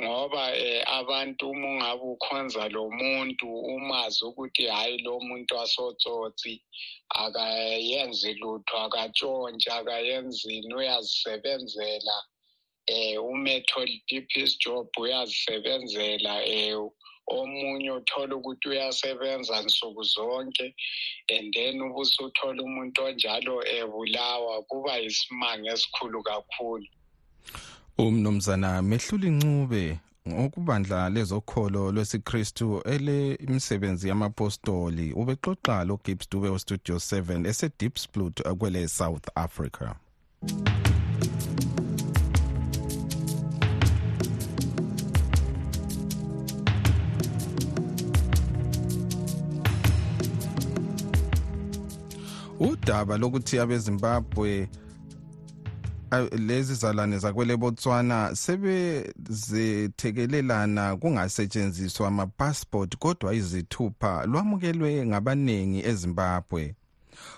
ngoba 0.00 0.44
eh 0.56 0.82
abantu 0.98 1.50
uma 1.50 1.68
ungabe 1.68 2.04
ukhonza 2.14 2.68
lo 2.68 2.90
muntu 2.90 3.46
umazi 3.48 4.24
ukuthi 4.24 4.66
hhayi 4.66 4.98
lo 4.98 5.20
muntu 5.20 5.52
asotsotsi 5.64 6.62
akayenzi 7.22 8.34
lutho 8.40 8.76
akatshontshi 8.86 9.70
akayenzini 9.70 10.74
uyazisebenzela 10.74 12.16
eh 12.86 13.24
umethodipis 13.24 14.58
job 14.58 14.86
uyazisebenzela 14.98 16.44
eh 16.44 16.76
omunye 17.26 17.90
uthola 17.90 18.36
ukuthi 18.36 18.68
uyasebenza 18.68 19.62
nsuku 19.62 20.02
zonke 20.02 20.74
and 21.38 21.54
then 21.54 21.82
ubusuthola 21.82 22.62
umuntu 22.62 23.04
onjalo 23.04 23.54
ebulawa 23.78 24.62
kuba 24.62 24.96
yisimanga 24.96 25.72
esikhulu 25.72 26.22
kakhulu. 26.22 26.86
Umnumzana 27.98 28.82
mehluli 28.82 29.30
ncube 29.30 29.98
ngokubandla 30.28 31.10
lezokholo 31.10 31.92
lwesikristu 31.92 32.82
elemisebenzi 32.94 34.08
yamapostoli 34.08 35.12
ubexoxa 35.12 35.84
logibbs 35.84 36.30
dube 36.30 36.48
westudio 36.48 36.96
7 36.96 37.46
esedipsplut 37.50 38.42
kwele 38.58 38.88
south 38.88 39.26
africa. 39.34 39.86
Udaba 52.86 53.18
lokuthi 53.18 53.58
abezimbabwe 53.58 54.68
lezi 56.38 56.74
zalwane 56.74 57.18
zakwele 57.18 57.56
botswana 57.56 58.36
sebezethekelelana 58.36 60.96
kungasetshenziswa 60.96 62.08
amapassport 62.08 62.96
kodwa 62.96 63.34
izithupha 63.34 64.26
lwamukelwe 64.26 65.06
ngabaningi 65.06 65.86
ezimbabwe. 65.86 66.74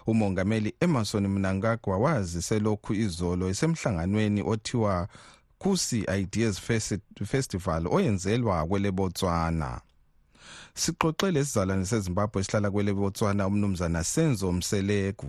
Umongameli 0.07 0.75
emerson 0.81 1.29
mnangagwa 1.29 1.99
waziselokhu 1.99 2.95
izolo 2.95 3.49
esemhlanganweni 3.49 4.43
othiwa 4.43 5.09
kusi 5.59 6.07
ideas 6.21 6.61
festival 7.25 7.87
oyenzelwa 7.87 8.67
kwele 8.67 8.91
botswana 8.91 9.81
sixoxe 10.75 11.31
lesizalwane 11.31 11.85
sezimbabwe 11.85 12.41
esihlala 12.41 12.71
kwele 12.71 12.93
botswana 12.93 13.47
umnumzana 13.47 14.05
senzo 14.05 14.53
mseleku 14.53 15.29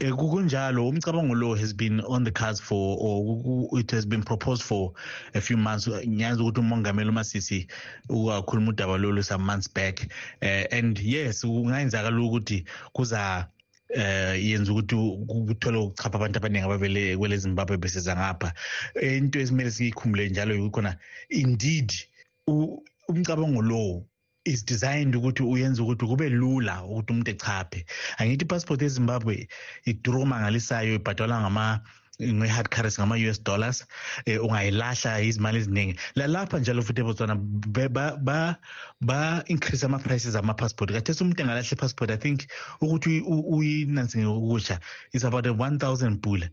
Eh, 0.00 0.12
kunjalo 0.14 0.88
umcabango 0.88 1.34
lo 1.34 1.56
has 1.56 1.72
been 1.72 2.00
on 2.06 2.22
the 2.22 2.30
cards 2.30 2.60
for 2.60 2.96
or 3.00 3.80
it 3.80 3.90
has 3.90 4.06
been 4.06 4.22
proposed 4.22 4.62
for 4.62 4.92
a 5.34 5.40
few 5.40 5.56
months. 5.56 5.88
Ngiyazi 5.88 6.42
ukuthi 6.42 6.60
umongameli 6.60 7.10
umasisi 7.10 7.66
ukakhuluma 8.08 8.70
udaba 8.70 8.96
lolu 8.96 9.24
some 9.24 9.44
months 9.44 9.66
back. 9.66 10.06
Uh, 10.40 10.64
and 10.70 11.00
yes 11.00 11.42
kungayenzakala 11.42 12.20
ukuthi 12.20 12.64
kuza 12.92 13.48
eh 13.88 14.44
yenza 14.44 14.72
ukuthi 14.72 14.94
kuthole 15.26 15.78
ukuchapha 15.78 16.16
abantu 16.16 16.38
abaningi 16.38 16.64
abavele 16.64 17.16
kwele 17.16 17.36
Zimbabwe 17.36 17.76
beseza 17.76 18.14
ngapha. 18.14 18.54
Into 19.02 19.40
esimele 19.40 19.70
siyikhumbule 19.70 20.28
njalo 20.28 20.54
yikhona 20.54 20.96
indeed 21.28 21.92
umcabango 23.08 23.62
lo 23.62 24.04
is 24.44 24.64
designed 24.64 25.14
ukuthi 25.16 25.42
uyenze 25.42 25.82
ukuthi 25.82 26.06
kube 26.06 26.28
lula 26.28 26.84
ukuthi 26.84 27.12
umuntu 27.12 27.30
echaphe. 27.30 27.84
Angithi 28.18 28.44
ipassport 28.44 28.82
ezimbabwe 28.82 29.48
idura 29.90 30.18
okumangalisayo 30.18 30.94
ibhadalwa 30.98 31.40
ngama 31.40 31.80
nge-hard 32.20 32.68
currency 32.74 32.98
ngama-us 33.00 33.38
dollars 33.42 33.86
um 34.26 34.38
ungayilahla 34.46 35.20
izimali 35.22 35.58
eziningi. 35.58 35.94
Lalapha 36.16 36.58
njalo 36.58 36.82
futhi 36.82 37.00
ebotswana 37.00 37.34
ba-increase 39.00 39.84
ama-prices 39.86 40.34
ama-passport. 40.34 40.92
Kathesi 40.92 41.22
umuntu 41.22 41.42
engalahle 41.42 41.72
i-passport 41.72 42.10
i 42.10 42.16
think 42.16 42.46
ukuthi 42.82 43.22
uyinansi 43.54 44.18
ngokusha 44.18 44.80
is 45.12 45.24
about 45.24 45.46
a 45.46 45.52
one 45.52 45.78
thousand 45.78 46.20
bula 46.20 46.48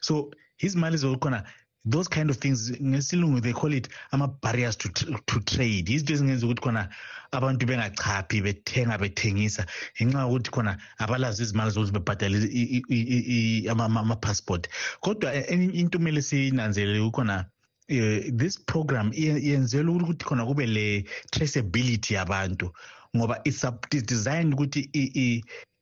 so 0.00 0.30
izimali 0.58 0.96
zokukhona 0.96 1.44
those 1.84 2.08
kind 2.08 2.30
of 2.30 2.36
things 2.36 2.70
ngesilungu 2.70 3.40
they 3.42 3.52
call 3.52 3.72
it 3.72 3.88
ama-barriers 4.12 4.76
to, 4.76 4.88
to 5.26 5.40
trade. 5.40 5.88
Izinto 5.88 6.12
ezingenza 6.12 6.46
ukuthi 6.46 6.62
khona 6.62 6.88
abantu 7.32 7.66
bengachaphi 7.66 8.42
bethenga 8.42 8.98
bethengisa 8.98 9.66
ngenxa 10.02 10.20
yokuthi 10.20 10.50
khona 10.50 10.78
abalazo 10.98 11.42
izimali 11.42 11.70
zokuthi 11.70 11.92
bebhadale 11.92 13.70
ama-passport. 13.70 14.68
Kodwa 15.00 15.32
into 15.48 15.98
kumele 15.98 16.22
siyinanzelele 16.22 17.00
ukhona 17.00 17.46
uh, 17.90 18.20
this 18.36 18.58
program 18.58 19.12
yenzelwe 19.14 20.02
ukuthi 20.02 20.24
khona 20.24 20.46
kube 20.46 20.66
le 20.66 21.04
traceability 21.30 22.14
yabantu 22.14 22.72
ngoba 23.16 23.40
it's 23.44 23.64
designed 24.06 24.54
ukuthi 24.54 24.90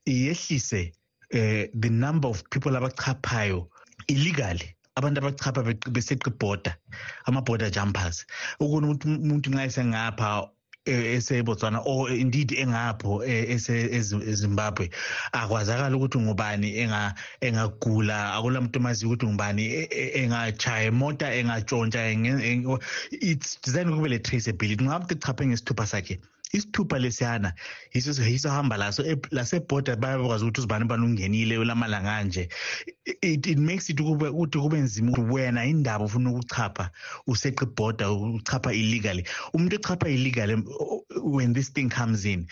iyehlise 0.07 0.92
uh, 1.35 1.66
the 1.75 1.90
number 1.90 2.29
of 2.29 2.42
people 2.51 2.77
abachaphayo 2.77 3.68
illegally. 4.07 4.78
Abantu 4.98 5.18
abachapha 5.20 5.61
beseqa 5.94 6.30
ibhoda 6.30 6.72
ama-border 7.26 7.70
jumpers 7.76 8.26
ukuna 8.61 8.87
ukuthi 8.87 9.06
umuntu 9.08 9.46
nxa 9.50 9.64
esengapha 9.68 10.28
e, 10.88 11.16
esebotswana 11.16 11.82
or 11.84 12.11
indeed 12.11 12.52
engapho 12.52 13.24
e, 13.24 13.34
ezimbabwe 14.32 14.90
akwazakala 15.32 15.96
ukuthi 15.96 16.18
ngubani 16.18 16.68
engagula. 17.40 18.34
Akula 18.37 18.61
muntu 18.61 18.78
omaziyo 18.78 19.08
ukuthi 19.08 19.26
ngubani 19.26 19.64
e, 19.66 20.11
engachaya 20.20 20.88
imota 20.88 21.26
engatshontsha 21.38 22.00
it's 23.12 23.58
designed 23.62 23.94
kube 23.94 24.08
le 24.08 24.18
traceability 24.18 24.84
ngabe 24.84 25.14
chaphe 25.14 25.46
ngesithupha 25.46 25.87
sakhe 25.87 26.20
isithupha 26.52 26.98
lesiyana 26.98 27.52
yiso 27.94 28.22
yiso 28.22 28.50
hamba 28.50 28.76
laso 28.76 29.02
lasebhoda 29.30 29.96
bayakwazi 29.96 30.44
ukuthi 30.44 30.61
uzibani 30.61 30.84
bani 30.84 31.04
ungenile 31.06 31.58
ulamalanga 31.58 32.16
anje. 32.16 32.48
It, 33.22 33.46
it 33.46 33.58
makes 33.58 33.90
it 33.90 34.00
kube 34.00 34.28
ukuthi 34.28 34.58
kube 34.58 34.78
nzima 34.78 35.12
ukuthi 35.12 35.32
wena 35.32 35.66
indaba 35.66 36.04
ufuna 36.04 36.30
ukuchapha 36.30 36.90
useqa 37.26 37.64
ibhoda 37.64 38.11
uchapha 38.11 38.72
illegally. 38.72 39.24
Umuntu 39.54 39.76
echapha 39.76 40.08
illegally 40.08 40.54
when 41.22 41.52
this 41.52 41.72
thing 41.72 41.88
comes 41.88 42.24
in 42.24 42.46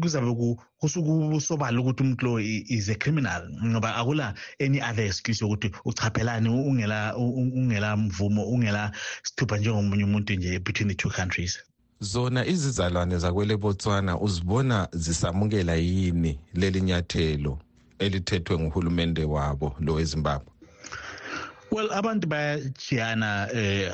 kuzabe 0.00 0.56
kusobala 0.80 1.80
ukuthi 1.80 2.02
umuntu 2.02 2.22
lo 2.22 2.38
is 2.38 2.88
a 2.88 2.94
criminal 2.94 3.42
ngoba 3.64 3.96
akula 3.96 4.34
any 4.60 4.80
other 4.80 5.04
excuse 5.04 5.40
yokuthi 5.40 5.70
uchaphelani 5.84 6.48
ungela 6.48 7.16
ungela 7.16 7.96
mvumo 7.96 8.44
ungela 8.44 8.92
sithupha 9.22 9.58
njengomunye 9.58 10.04
umuntu 10.04 10.34
nje 10.34 10.58
between 10.58 10.88
the 10.88 10.94
two 10.94 11.10
countries. 11.10 11.71
Zona 12.02 12.46
izizalwane 12.46 13.18
zakwele 13.18 13.56
botswana 13.56 14.20
uzibona 14.20 14.88
zisamukela 14.92 15.74
yini 15.74 16.38
leli 16.54 16.80
nyathelo 16.80 17.58
elithethwe 17.98 18.58
nguhulumende 18.58 19.24
wabo 19.24 19.76
lo 19.80 19.94
wezimbabwe 19.94 20.52
well 21.70 21.92
abantu 21.92 22.26
bayajiyana 22.26 23.48
eh 23.54 23.92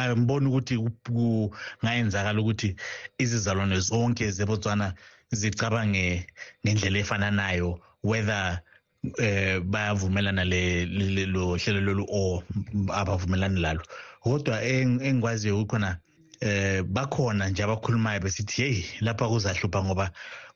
angiboni 0.00 0.46
ukuthi 0.46 0.74
kungayenzakala 1.06 2.40
ukuthi 2.40 2.76
izizalwane 3.18 3.80
zonke 3.80 4.30
zebotswana 4.30 4.94
zicabange 5.30 6.26
ngendlela 6.64 6.98
efananayo 6.98 7.80
whether 8.04 8.60
eh 9.18 9.60
bayavumelana 9.60 10.44
le 10.44 10.86
lo 11.26 11.56
hlelo 11.56 11.80
lolu 11.80 12.06
or 12.08 12.42
abavumelani 12.94 13.60
lalo 13.60 13.82
kodwa 14.22 14.62
engikwaziyo 14.64 15.60
ukukhona 15.60 15.98
eh 16.42 16.82
bakhona 16.82 17.48
nje 17.48 17.62
abakhulumayo 17.62 18.20
besithi 18.20 18.62
hey 18.62 18.76
lapha 19.00 19.28
kuzahlupha 19.30 19.84
ngoba 19.84 20.06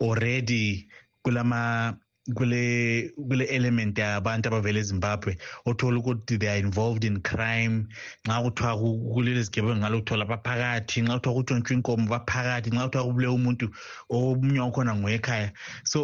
already 0.01 0.89
kulama 1.23 1.95
kule 2.35 3.13
kule 3.29 3.45
element 3.45 3.99
yabantu 3.99 4.49
abavela 4.49 4.79
ezimbabwe 4.81 5.39
othola 5.67 5.99
ukuthi 5.99 6.39
they 6.39 6.49
are 6.49 6.59
involved 6.59 7.05
in 7.05 7.21
crime. 7.21 7.87
Nxa 8.27 8.43
kuthiwa 8.43 8.77
kuleli 9.15 9.43
zigebengu 9.43 9.77
ngalo 9.79 10.01
kuthola 10.01 10.25
baphakathi 10.25 11.03
nxa 11.03 11.15
kuthiwa 11.19 11.35
kutshontshwa 11.35 11.75
inkomo 11.77 12.07
baphakathi 12.11 12.71
nxa 12.71 12.85
kuthiwa 12.87 13.05
kubule 13.05 13.27
umuntu 13.29 13.67
omunye 14.11 14.61
wakhona 14.61 14.97
ngowekhaya. 14.97 15.53
So 15.85 15.99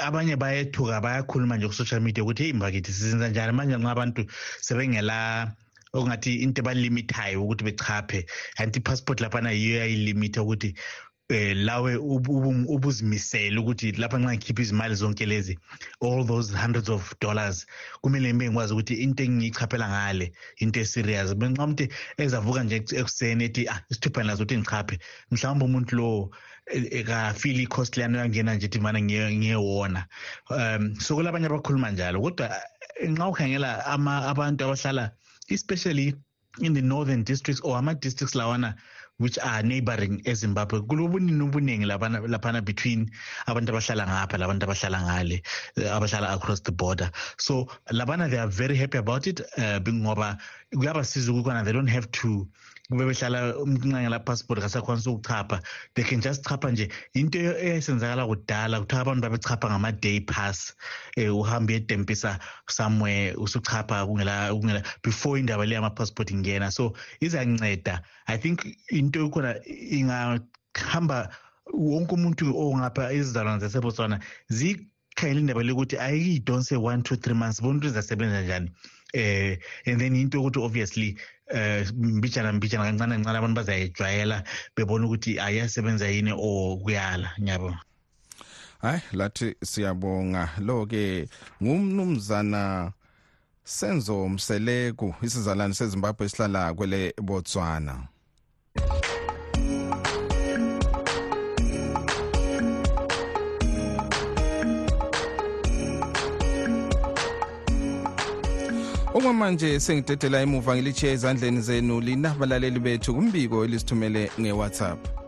abanye 0.00 0.36
bayethuka 0.36 1.00
bayakhuluma 1.04 1.56
nje 1.56 1.68
ku-social 1.68 2.00
media 2.00 2.24
ukuthi 2.24 2.42
heyi 2.42 2.56
mbakithi 2.56 2.92
sizenza 2.92 3.28
njani? 3.28 3.52
Manje 3.52 3.76
nxa 3.76 3.90
abantu 3.92 4.24
sebengela 4.60 5.52
okungathi 5.94 6.42
into 6.44 6.60
ebalimithayo 6.62 7.42
ukuthi 7.44 7.64
bechaphe 7.64 8.20
kanti 8.56 8.78
ipassport 8.78 9.20
laphana 9.20 9.50
yiyo 9.50 9.76
yayilimitha 9.82 10.42
ukuthi 10.42 10.74
eh 11.32 11.56
lawe 11.56 11.96
ubuzimisela 11.96 13.60
ukuthi 13.60 13.92
lapha 13.92 14.18
nxa 14.18 14.34
ngikhipha 14.34 14.62
izimali 14.62 14.94
zonke 14.94 15.26
lezi 15.26 15.58
all 16.00 16.24
those 16.26 16.52
hundreds 16.52 16.88
of 16.88 17.14
dollars 17.20 17.66
kumele 18.02 18.28
ngibe 18.34 18.48
ngikwazi 18.48 18.72
ukuthi 18.72 18.94
into 18.94 19.22
engiyichaphela 19.24 19.88
ngale 19.88 20.32
into 20.58 20.80
eserious. 20.80 21.34
Benxa 21.34 21.64
umuntu 21.64 21.88
ezavuka 22.18 22.64
nje 22.64 22.76
ekuseni 23.00 23.44
ethi 23.44 23.68
ah 23.68 23.80
isithupha 23.90 24.22
nazo 24.24 24.42
ukuthi 24.42 24.58
ngichaphe 24.58 24.98
mhlawumbe 25.30 25.64
umuntu 25.64 25.96
lo 25.96 26.30
ekafili 26.70 27.62
i-cost 27.62 27.96
leyana 27.96 28.18
yangena 28.18 28.54
nje 28.54 28.66
ethi 28.66 28.78
mana 28.80 29.00
ngiyewona 29.00 30.06
um 30.50 30.94
so 31.00 31.14
kulabanye 31.14 31.46
abakhuluma 31.46 31.90
njalo 31.90 32.20
kodwa 32.20 32.46
nxa 33.00 33.28
ukhangela 33.28 33.70
abantu 34.30 34.64
abahlala 34.64 35.12
especially 35.50 36.14
in 36.60 36.72
the 36.74 36.82
northern 36.82 37.24
districts 37.24 37.62
or 37.62 37.76
ama-districts 37.76 38.34
lawana 38.34 38.74
which 39.18 39.38
are 39.38 39.62
neighboring 39.62 40.20
ezimbabwe. 40.24 40.80
Kulobunini 40.88 41.42
obuningi 41.46 41.86
laphana 41.86 42.64
between 42.64 43.10
abantu 43.46 43.70
abahlala 43.72 44.06
ngapha 44.06 44.38
labantu 44.38 44.64
abahlala 44.66 44.98
ngale 45.06 45.42
abahlala 45.96 46.34
across 46.34 46.60
the 46.60 46.72
border. 46.72 47.10
So 47.38 47.68
labana 47.90 48.30
they 48.30 48.38
are 48.38 48.48
very 48.48 48.76
happy 48.76 48.98
about 48.98 49.26
it 49.26 49.40
uh, 49.58 49.78
ngoba 49.78 50.38
kuyabasiza 50.74 51.30
ukubana 51.30 51.64
they 51.64 51.72
don't 51.72 51.86
have 51.86 52.10
to 52.12 52.48
kube 52.90 53.04
behlala 53.06 53.56
umnqangela 53.62 54.18
passport 54.24 54.60
kasakhwanisa 54.60 55.10
ukuchapha 55.10 55.62
they 55.94 56.04
can 56.04 56.20
just 56.20 56.44
chapha 56.44 56.70
nje 56.70 56.90
into 57.14 57.38
eyayisenzakala 57.38 58.26
kudala 58.26 58.80
kuthiwa 58.80 59.00
abantu 59.00 59.22
babechapha 59.22 59.68
ngama-day 59.70 60.20
pass. 60.20 60.74
Um 61.16 61.36
uhambe 61.40 61.72
uyedempisa 61.72 62.38
somewhere 62.68 63.34
usuchapha 63.36 64.06
kungela 64.06 64.52
kungela 64.52 64.82
before 65.02 65.40
indaba 65.40 65.66
le 65.66 65.74
yama-passport 65.74 66.30
ingena. 66.30 66.70
So 66.70 66.94
izanceda. 67.20 68.02
I 68.28 68.36
think 68.36 68.66
into 68.90 69.28
ekhona 69.28 69.60
ingahamba 69.66 71.30
wonke 71.72 72.14
umuntu 72.14 72.56
ongapha 72.56 73.12
izizalwane 73.12 73.60
zasebotswana 73.60 74.20
zikhangela 74.50 75.40
indaba 75.40 75.62
lokuthi 75.62 75.96
ayikiyidonse 75.98 76.76
one 76.76 77.02
two 77.02 77.16
three 77.16 77.34
months. 77.34 77.60
Bona 77.60 77.78
ukuthi 77.78 77.88
izasebenza 77.88 78.42
njani? 78.42 78.70
Eh 79.12 79.58
and 79.86 80.00
then 80.00 80.16
into 80.16 80.40
ukuthi 80.40 80.58
obviously 80.58 81.16
eh 81.48 81.86
mbijana 81.94 82.52
mbijana 82.52 82.84
kancane 82.84 83.14
kancane 83.14 83.38
abantu 83.38 83.56
bazayijwayela 83.56 84.44
bebona 84.76 85.06
ukuthi 85.06 85.40
ayasebenza 85.40 86.08
yini 86.08 86.32
or 86.32 86.78
kuyala 86.78 87.30
ngiyabona 87.40 87.80
hayi 88.82 89.00
lathi 89.12 89.54
siyabonga. 89.64 90.50
Lo 90.58 90.86
ke 90.86 91.28
ngumnumzana 91.62 92.92
senzo 93.64 94.28
mseleku 94.28 95.14
isizalwane 95.22 95.74
sezimbabwe 95.74 96.26
esihlala 96.26 96.74
kwele 96.74 97.14
botswana. 97.22 98.08
Okwamanje 109.14 109.80
sengidedela 109.80 110.40
emuva 110.40 110.76
ngilitshiye 110.76 111.12
ezandleni 111.12 111.60
zenu 111.60 112.00
lina 112.00 112.34
balaleli 112.38 112.80
bethu 112.80 113.14
kumbiko 113.14 113.64
elisithumele 113.64 114.30
ngewhatsapp. 114.40 115.21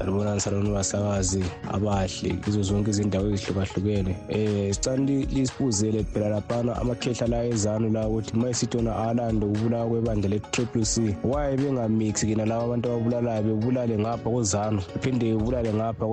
Salibonani 0.00 0.40
saloni 0.40 0.70
basakazi 0.70 1.44
abahle 1.72 2.30
kizo 2.44 2.62
zonke 2.62 2.90
izindawo 2.90 3.30
ezihlukahlukene. 3.30 4.16
Um 4.34 4.72
sicani 4.72 5.26
lisibuzele 5.26 6.04
phela 6.04 6.28
laphana 6.28 6.76
amakhehla 6.76 7.26
la 7.26 7.44
ezanu 7.44 7.90
la 7.92 8.08
ukuthi 8.08 8.36
ma 8.36 8.48
esithi 8.48 8.78
ona 8.78 8.96
alande 8.96 9.46
ukubulawa 9.46 9.88
kwebandla 9.88 10.28
le-triple 10.28 10.84
c 10.84 11.16
waye 11.24 11.56
bengamixi 11.56 12.26
kina 12.26 12.46
laba 12.46 12.64
abantu 12.64 12.88
ababulalayo 12.88 13.42
bebulale 13.42 13.98
ngapha 13.98 14.30
kozanu 14.30 14.82
bephinde 14.94 15.36
bebulale 15.36 15.72
ngapha 15.74 16.06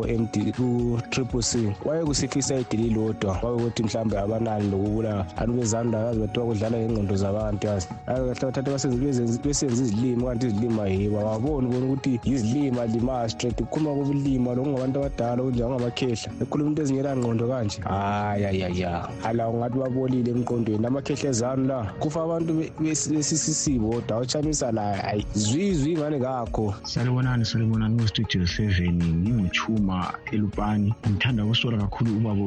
ku-triple 0.58 1.42
c? 1.42 1.74
Waye 1.86 2.04
kusifisa 2.04 2.60
idili 2.60 2.90
lodwa 2.90 3.36
kwakukuthi 3.36 3.84
mhlawumbe 3.84 4.20
abanani 4.20 4.72
lokubulawa? 4.72 5.26
Anu 5.38 5.54
bezanu 5.54 5.92
lakazi 5.92 6.20
bathiwa 6.20 6.46
kudlala 6.46 6.78
ngengqondo 6.78 7.16
zabantu 7.16 7.68
yazi? 7.68 7.88
Bathathe 8.08 8.62
besenza 8.62 9.84
izilimi 9.84 10.24
kanti 10.24 10.48
izilimi 10.48 10.82
ayibo. 10.82 11.20
Ababoni 11.20 11.68
bona 11.68 11.86
ukuthi 11.86 12.20
yizilimi 12.24 12.80
alimayo 12.80 13.30
straight 13.30 13.62
ukukhuluma 13.78 13.96
kobulima 13.96 14.56
lokungabantu 14.56 14.98
abadala 15.00 15.42
okunjengamakhehla 15.42 16.30
ekhuluma 16.42 16.70
into 16.70 16.82
ezingela 16.82 17.16
ngqondo 17.16 17.48
kanje. 17.48 17.80
Hayayaya 17.86 19.08
ala 19.24 19.50
ungathi 19.50 19.78
babolile 19.78 20.30
emqondweni 20.32 20.86
amakhehla 20.88 21.30
ezanu 21.30 21.68
la. 21.68 21.80
Kufa 22.02 22.24
abantu 22.24 22.52
besisisibo 22.80 23.90
kodwa 23.94 24.18
awutshamisa 24.18 24.72
layo 24.72 25.02
ayi 25.10 25.26
zwizwi 25.34 25.94
ingane 25.94 26.20
kakho 26.20 26.74
salibonani 26.84 27.46
salibonani 27.46 28.02
kustudio 28.02 28.48
seven 28.48 28.98
nginguchuma 28.98 30.14
elupani 30.32 30.94
ngithanda 31.08 31.46
ukusola 31.46 31.78
kakhulu 31.78 32.18
ubaba 32.18 32.44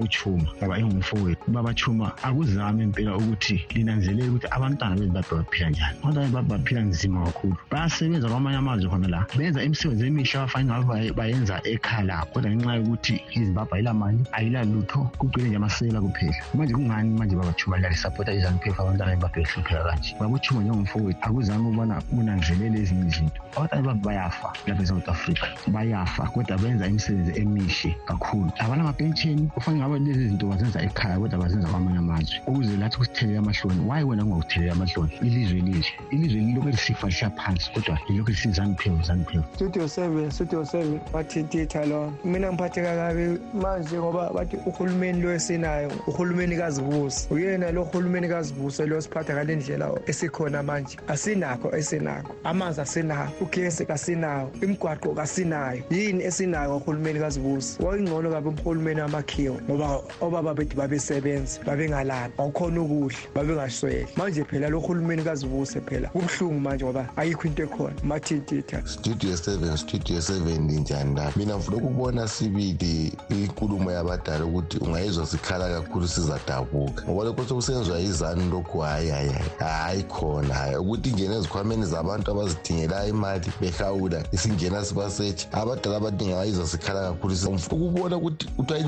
uchuma 0.00 0.46
baba 0.60 0.78
engumfowethu. 0.78 1.44
Ubaba 1.48 1.74
chuma 1.74 2.12
akuzame 2.22 2.84
impela 2.84 3.16
ukuthi 3.16 3.64
linanzelele 3.74 4.28
ukuthi 4.28 4.46
abantwana 4.50 4.96
bezimbabwe 4.96 5.38
baphila 5.38 5.70
njani. 5.70 5.98
Abantwana 6.02 6.26
bezimbabwe 6.26 6.58
baphila 6.58 6.80
nzima 6.80 7.24
kakhulu. 7.24 7.56
Bayasebenza 7.70 8.28
kwamanye 8.28 8.58
amazwe 8.58 8.90
khona 8.90 9.08
la. 9.08 9.26
Benza 9.36 9.62
imisebenzi 9.64 10.06
emihle 10.06 10.38
abafanye 10.38 10.73
ngabe 10.82 11.12
bayenza 11.12 11.60
ekhaya 11.64 12.04
labo 12.04 12.26
kodwa 12.32 12.50
ngenxa 12.50 12.74
yokuthi 12.74 13.14
izimbabwe 13.36 13.74
ayilamali 13.76 14.20
ayilalutho 14.32 15.00
kugcwele 15.18 15.48
nje 15.48 15.56
amasela 15.56 16.00
kuphela. 16.00 16.36
Manje 16.54 16.74
kungani 16.74 17.10
manje 17.18 17.36
babachuma 17.36 17.78
lalisapota 17.78 18.32
izanupf 18.32 18.80
abantwana 18.80 19.16
behlupheka 19.16 19.84
kanje? 19.84 20.16
Babochuma 20.20 20.60
njengomfowethu 20.62 21.18
akuzange 21.22 21.68
ukubana 21.68 22.00
kunanzelele 22.00 22.78
ezinye 22.82 23.06
izinto. 23.08 23.40
Abantwana 23.56 23.82
bezimbabwe 23.82 24.04
bayafa 24.04 24.48
lapha 24.66 24.82
e-south 24.82 25.08
africa 25.08 25.46
bayafa 25.66 26.22
kodwa 26.32 26.58
benza 26.58 26.86
imisebenzi 26.86 27.32
emihle 27.40 27.96
kakhulu. 28.06 28.50
Abanamapentsheni 28.58 29.46
kufanele 29.54 29.84
ngabe 29.84 29.98
lezi 29.98 30.28
zinto 30.28 30.46
bazenza 30.46 30.82
ekhaya 30.82 31.18
kodwa 31.18 31.38
bazenza 31.38 31.68
kwamanye 31.68 31.98
amazwe. 31.98 32.36
Ukuze 32.46 32.76
lathi 32.76 32.96
kusithelele 32.96 33.38
amahloni 33.38 33.80
waye 33.88 34.04
wena 34.04 34.22
kungakuthelela 34.24 34.72
amahloni? 34.72 35.12
Ilizwe 35.22 35.60
lihle 35.60 35.86
ilizwe 36.10 36.40
lilokhu 36.40 36.68
lisifa 36.68 37.06
lihla 37.08 37.30
phansi 37.30 37.70
kodwa 37.72 37.98
lilokhu 38.08 38.30
lisizanuphewu 38.30 39.02
zanuphewu 39.02 39.44
studio 39.54 39.88
seven 39.88 40.30
studio 40.30 40.63
seven 40.64 41.00
wathintitha 41.12 41.86
lo. 41.86 42.12
Mina 42.24 42.52
ngiphatheka 42.52 42.96
kabi 42.96 43.38
manje 43.54 43.98
ngoba 43.98 44.30
bathi 44.34 44.56
uhulumeni 44.66 45.22
lo 45.22 45.34
esinayo 45.34 45.90
uhulumeni 46.06 46.56
kazibusi. 46.56 47.28
Uyena 47.30 47.72
lo 47.72 47.84
hulumeni 47.84 48.28
kazibusi 48.28 48.86
lo 48.86 49.00
siphatha 49.00 49.34
ngale 49.34 49.56
ndlela 49.56 49.90
esikhona 50.06 50.62
manje. 50.62 50.96
Asinakho 51.08 51.76
esinakho 51.76 52.34
amanzi 52.44 52.80
asinawo 52.80 53.28
ugesi 53.40 53.86
kasinawo 53.86 54.50
imigwaqo 54.62 55.14
kasinayo. 55.14 55.82
Yini 55.90 56.24
esinayo 56.24 56.70
ngohulumeni 56.70 57.20
kazibusi? 57.20 57.82
Wayingcono 57.82 58.30
kabi 58.30 58.48
umhulumeni 58.48 59.00
amakhiwa 59.00 59.56
ngoba 59.62 60.00
obaba 60.20 60.54
bethu 60.54 60.76
babesebenza 60.76 61.60
babengalali 61.66 62.32
awukhona 62.38 62.80
ukudla 62.80 63.18
babengasweli. 63.34 64.06
Manje 64.16 64.44
phela 64.44 64.68
lo 64.68 64.80
hulumeni 64.80 65.22
kazibusi 65.22 65.80
phela 65.80 66.08
kubuhlungu 66.08 66.60
manje 66.60 66.84
ngoba 66.84 67.08
ayikho 67.16 67.48
into 67.48 67.62
ekhona. 67.62 67.94
Mathintitha 68.02 68.86
studio 68.86 69.36
seven 69.36 69.76
studio 69.76 70.20
seven 70.54 70.80
njani 70.80 71.14
la 71.16 71.32
mina 71.36 71.56
ngifuna 71.56 71.76
ukubona 71.76 72.28
sibili 72.28 73.12
inkulumo 73.30 73.92
yabadala 73.92 74.44
ukuthi 74.44 74.78
ungayizwa 74.78 75.26
sikhala 75.26 75.68
kakhulu 75.68 76.08
sizadabuka 76.08 77.04
ngoba 77.04 77.24
lokho 77.24 77.44
sokusenziwa 77.48 77.98
yizani 77.98 78.50
lokhu? 78.50 78.78
Hayi 78.78 79.08
hayi 79.08 79.30
hayi. 79.58 80.02
Khona. 80.02 80.54
Hayi 80.54 80.76
ukuthi 80.76 81.08
ingene 81.10 81.36
ezikhwameni 81.36 81.86
zabantu 81.86 82.30
abazidingelayo 82.30 83.08
imali 83.08 83.52
behawula 83.60 84.24
isingena 84.32 84.84
sibasethi. 84.84 85.48
Abadala 85.52 85.96
abaningi 85.96 86.32
abayizwa 86.32 86.66
sikhala 86.66 87.00
kakhulu 87.00 87.34
ukubona 87.70 88.16
ukuthi 88.16 88.48
kuthiwa 88.56 88.78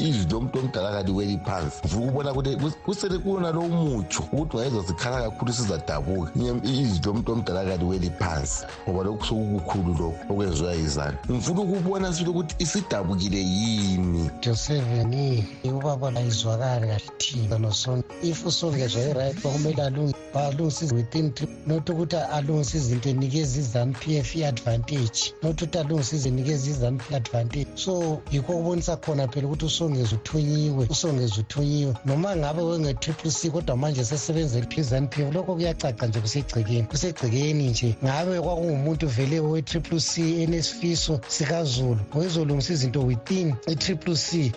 izwi 0.00 0.26
lomuntu 0.30 0.58
omdala 0.58 0.92
kaliweli 0.92 1.38
phansi. 1.38 1.78
Ngifuna 1.84 2.04
ukubona 2.04 2.32
ukuthi 2.32 2.76
kusele 2.84 3.18
kuwona 3.18 3.50
lowo 3.50 3.68
mutsho 3.68 4.22
ukuthi 4.32 4.56
ungayizwa 4.56 4.84
sikhala 4.84 5.22
kakhulu 5.22 5.52
sizadabuka 5.52 6.30
izwi 6.62 7.00
lomuntu 7.04 7.32
omdala 7.32 7.64
kaliweli 7.64 8.10
phansi. 8.10 8.64
Ngoba 8.88 9.04
lokhu 9.04 9.24
sokukukhulu 9.24 9.94
lokhu 9.98 10.32
okwenziwa 10.32 10.74
yizani 10.90 11.16
ngifuna 11.30 11.60
ukubona 11.60 12.12
sile 12.12 12.28
ukuthi 12.28 12.54
isidabukile 12.58 13.38
yini? 13.38 14.30
Joseveni 14.42 15.44
ubaba 15.64 16.16
ayizwakali 16.16 16.86
kahle 16.86 17.10
thina 17.18 17.58
nosona 17.58 18.02
if 18.22 18.46
usongezwa 18.46 19.02
i-right 19.02 19.40
kwakumele 19.40 20.14
balungise 20.34 20.94
within 20.94 21.32
not 21.66 21.88
ukuthi 21.90 22.16
alungise 22.16 22.78
izinto 22.78 23.08
enikeza 23.08 23.60
izanu 23.60 23.92
p 23.92 24.16
f 24.16 24.36
i-advantage 24.36 25.34
not 25.42 25.62
ukuthi 25.62 25.78
alungise 25.78 26.16
izinto 26.16 26.40
enikeza 26.40 26.70
izanu 26.70 26.98
p 26.98 27.16
advantage. 27.16 27.66
So 27.74 28.22
yikho 28.30 28.52
okubonisa 28.52 28.96
khona 28.96 29.28
phela 29.28 29.46
ukuthi 29.46 29.64
usongeza 29.64 30.16
uthunyiwe 30.16 30.86
usongeza 30.90 31.40
uthunyiwe. 31.40 31.94
Noma 32.04 32.36
ngabe 32.36 32.62
wenge-triple 32.62 33.30
c 33.30 33.50
kodwa 33.50 33.76
manje 33.76 34.04
sesebenzela 34.04 34.66
izanu 34.76 35.08
p 35.08 35.22
f 35.22 35.34
lokho 35.34 35.54
kuyacaca 35.54 36.06
nje 36.06 36.20
kusegcekeni 36.20 36.82
kusegcekeni 36.82 37.68
nje. 37.68 37.96
Ngabe 38.04 38.40
kwakungumuntu 38.40 39.08
vele 39.08 39.40
we-triple 39.40 40.00
c 40.00 40.46
ns 40.46 40.79
isifiso 40.80 41.20
sikazulu. 41.28 42.00
Ngoyizolungisa 42.14 42.72
izinto 42.72 43.00
within 43.02 43.54
i-triple 43.66 44.16
c 44.16 44.52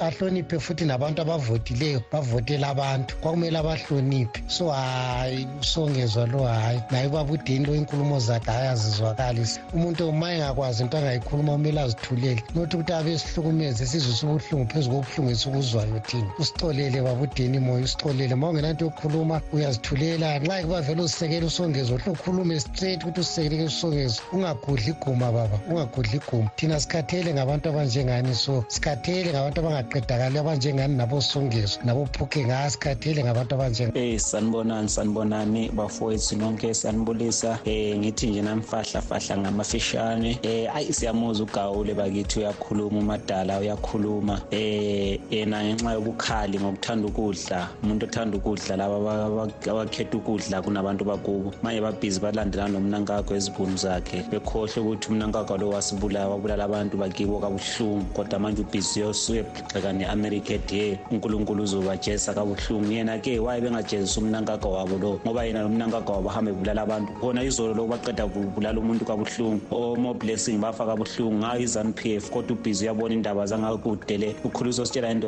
ahloniphe 0.00 0.58
futhi 0.58 0.84
nabantu 0.84 1.22
abavotileyo 1.22 2.02
bavotela 2.12 2.68
abantu. 2.68 3.14
Kwakumele 3.20 3.58
abahloniphe. 3.58 4.42
So 4.46 4.70
hayi 4.70 5.46
usongezwa 5.60 6.26
lo 6.26 6.44
hayi 6.44 6.80
naye 6.90 7.06
ubabudeni 7.06 7.66
lo 7.66 7.74
inkulumo 7.74 8.18
zakhe 8.20 8.50
hayi 8.50 8.68
azizwakalisi 8.68 9.60
umuntu 9.74 10.08
uma 10.08 10.32
engakwazi 10.32 10.82
into 10.82 10.96
angayikhuluma 10.98 11.52
kumele 11.52 11.80
azithulele. 11.80 12.42
Nothi 12.54 12.76
ukuthi 12.76 12.92
abe 12.92 13.18
sihlukumeze 13.18 13.86
sizwe 13.86 14.12
subuhlungu 14.14 14.66
phezu 14.72 14.90
kobuhlungu 14.90 15.30
esukuzwayo 15.30 16.00
thina. 16.06 16.30
Usixolele 16.38 17.02
babudeni 17.02 17.58
moya 17.58 17.84
usixolele. 17.84 18.34
Ma 18.34 18.48
ungenanto 18.48 18.84
yokukhuluma 18.84 19.40
uyazithulela. 19.52 20.38
Nxa 20.38 20.62
kuba 20.62 20.80
vele 20.82 21.02
uzisekele 21.02 21.46
usongezo 21.46 21.96
hle 21.96 22.12
ukhulume 22.12 22.60
straight 22.60 23.02
ukuthi 23.02 23.20
usisekeleke 23.20 23.64
usongezo 23.64 24.22
ungagudli 24.32 24.90
iguma. 24.90 25.17
Baba 25.18 25.58
ungagudli 25.70 26.16
iguma. 26.16 26.50
Thina 26.56 26.80
sikhathele 26.80 27.34
ngabantu 27.34 27.68
abanjengani 27.68 28.34
so 28.34 28.64
sikhathele 28.68 29.30
ngabantu 29.30 29.60
abangaqedakali 29.60 30.38
abanjengani 30.38 30.94
nabosongezo 30.96 31.78
nabophukhe 31.84 32.44
ngaa 32.44 32.70
sikhathele 32.70 33.24
ngabantu 33.24 33.54
abanjengani. 33.54 33.98
Eh 33.98 34.18
sanibonani 34.20 34.88
sanibonani 34.88 35.68
bafowethu 35.68 36.36
nonke 36.36 36.74
sanibulisa. 36.74 37.58
Eh 37.64 37.98
ngithi 37.98 38.26
nje 38.26 38.42
namfahla 38.42 39.02
fahla 39.02 39.38
ngamafishane. 39.38 40.38
Eh 40.42 40.76
ayi 40.76 40.92
siyamuzwa 40.92 41.46
ugawule 41.46 41.94
bakithi 41.94 42.38
uyakhuluma 42.38 42.98
umadala 42.98 43.58
uyakhuluma. 43.58 44.40
Eh 44.50 45.20
yena 45.30 45.64
ngenxa 45.64 45.92
yobukhali 45.92 46.58
ngokuthanda 46.60 47.06
ukudla 47.08 47.68
umuntu 47.82 48.06
othanda 48.06 48.36
ukudla 48.36 48.76
laba 48.76 49.48
abakhetha 49.70 50.16
ukudla 50.16 50.62
kunabantu 50.62 51.04
bakubo. 51.04 51.52
Manje 51.62 51.80
babhizi 51.80 52.20
balandelana 52.20 52.72
nomnankakho 52.72 53.34
ezibhunu 53.34 53.76
zakhe 53.76 54.22
bekhohle 54.30 54.80
ukuthi 54.80 55.07
umnankakho 55.10 55.56
lo 55.56 55.70
wasibulala 55.70 56.28
wabulala 56.28 56.64
abantu 56.64 56.96
bakibo 56.96 57.40
kabuhlungu 57.40 58.04
kodwa 58.14 58.38
manje 58.38 58.62
ubhizi 58.62 59.02
uyegxeka 59.02 59.92
ne-america 59.92 60.58
de 60.68 60.98
unkulunkulu 61.10 61.62
uzobajesa 61.62 62.34
kabuhlungu. 62.34 62.92
Yena-ke 62.92 63.38
waye 63.38 63.60
bengajezisa 63.60 64.20
umnankakho 64.20 64.70
wabo 64.72 64.98
lo 64.98 65.20
ngoba 65.26 65.44
yena 65.44 65.62
lo 65.62 65.68
mnankakho 65.68 66.12
wabo 66.12 66.28
hambe 66.28 66.50
ebulala 66.50 66.82
abantu. 66.82 67.12
Khona 67.20 67.42
izolo 67.42 67.74
lo 67.74 67.86
baqeda 67.86 68.26
kubulala 68.26 68.78
umuntu 68.78 69.04
kabuhlungu 69.04 70.14
blessing 70.14 70.58
ngayo 70.58 71.68
f. 71.96 72.30
Kodwa 72.30 72.56
ubhizi 72.56 72.84
uyabona 72.84 73.14
indaba 73.14 73.46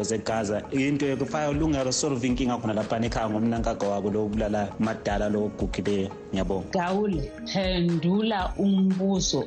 zegaza 0.03 0.63
into 0.73 1.07
inkinga 2.27 2.59
khona 2.59 2.75
laphana 2.75 3.07
ekhaya 3.07 3.31
ngomnankakho 3.31 3.87
wabo 3.91 4.11
lo 4.11 4.31
madala 4.79 5.29
lo 5.29 5.45
ogugileyo 5.47 6.11
ngiyabonga. 6.33 6.69
Gawule 6.73 7.33
phendula 7.53 8.53
umbuzo 8.59 9.41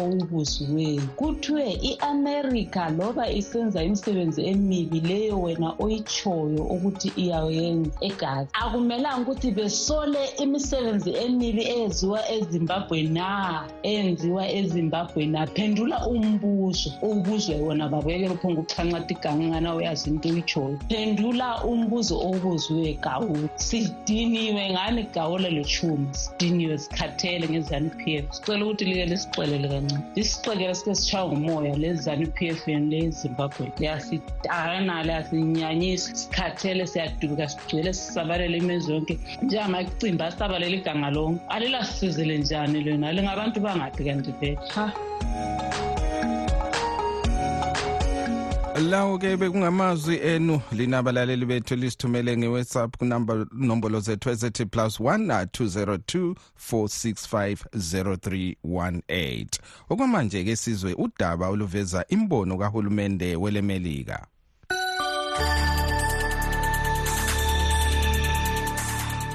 owubuziweyo 0.00 1.02
kuthiwe 1.16 1.66
i-amerika 1.90 2.90
loba 2.90 3.30
isenza 3.30 3.82
imisebenzi 3.84 4.40
emibi 4.50 5.00
leyo 5.00 5.40
wena 5.42 5.68
oyitshoyo 5.78 6.62
ukuthi 6.74 7.08
iyayenza 7.22 7.90
egazi 8.00 8.48
akumelanga 8.62 9.22
ukuthi 9.22 9.50
besole 9.50 10.22
imisebenzi 10.42 11.10
emibi 11.24 11.62
eyenziwa 11.72 12.20
ezimbabwe 12.36 13.02
na? 13.16 13.30
Eyenziwa 13.82 14.44
ezimbabwe 14.58 15.26
na? 15.26 15.46
Phendula 15.46 16.06
umbuzo 16.06 16.90
owubuzwe 17.02 17.54
wona 17.66 17.88
babekele 17.88 18.34
uphonga 18.34 18.60
ukuchancata 18.60 19.10
igangana 19.14 19.74
uyazi 19.74 20.10
into 20.10 20.28
oyitshoyo. 20.28 20.78
Phendula 20.88 21.64
umbuzo 21.64 22.14
owubuziwe 22.26 22.98
gawule 23.04 23.48
sidiniwe 23.56 24.70
ngani 24.72 25.02
gawule 25.14 25.50
lechumi 25.50 26.08
sidiniwe 26.24 26.76
sikhathele 26.84 27.44
ngezanu 27.52 27.90
p 27.98 28.02
f. 28.22 28.24
Sicela 28.36 28.64
ukuthi 28.64 28.84
like 28.84 29.06
lisixelele 29.12 29.68
kancane. 29.72 30.04
Lisixekele 30.16 30.74
sike 30.74 30.94
sitshaywa 30.94 31.32
ngumoya 31.32 31.76
lezanu 31.82 32.26
p 32.36 32.38
f 32.48 32.68
yenu 32.68 32.86
lezimbabwe 32.92 33.72
liyasitakana 33.78 35.02
liyasinyanyisa. 35.06 36.08
Sikhathele 36.20 36.86
siyaduka 36.86 37.48
sigcwele 37.48 37.92
sisabalele 37.92 38.56
imizwe 38.58 38.94
yonke. 38.94 39.18
Njengamacimbi 39.42 40.22
asabalela 40.22 40.76
iganga 40.76 41.10
lonke. 41.10 41.40
Alilasisizele 41.48 42.38
njani 42.38 42.78
lona? 42.84 43.12
Lingabantu 43.12 43.60
bangaphi 43.60 44.04
kanti 44.04 44.32
vele? 44.40 44.58
Ha 44.74 44.92
lawo 48.82 49.18
ke 49.18 49.36
bekungamazwi 49.36 50.16
enu 50.16 50.60
lina 50.72 50.98
abalaleli 50.98 51.46
bethu 51.46 51.76
lisithumele 51.76 52.36
nge-whatsapp 52.36 52.96
kunombolo 52.96 54.00
zethu 54.00 54.30
ezithi 54.30 54.66
plus 54.66 55.00
1 55.00 55.44
202 55.44 56.34
465 56.72 57.56
0318 57.74 59.46
okwamanje-ke 59.90 60.56
sizwe 60.56 60.94
udaba 60.94 61.48
oluveza 61.48 62.04
imbono 62.08 62.58
kahulumende 62.58 63.36
welemelika 63.36 64.26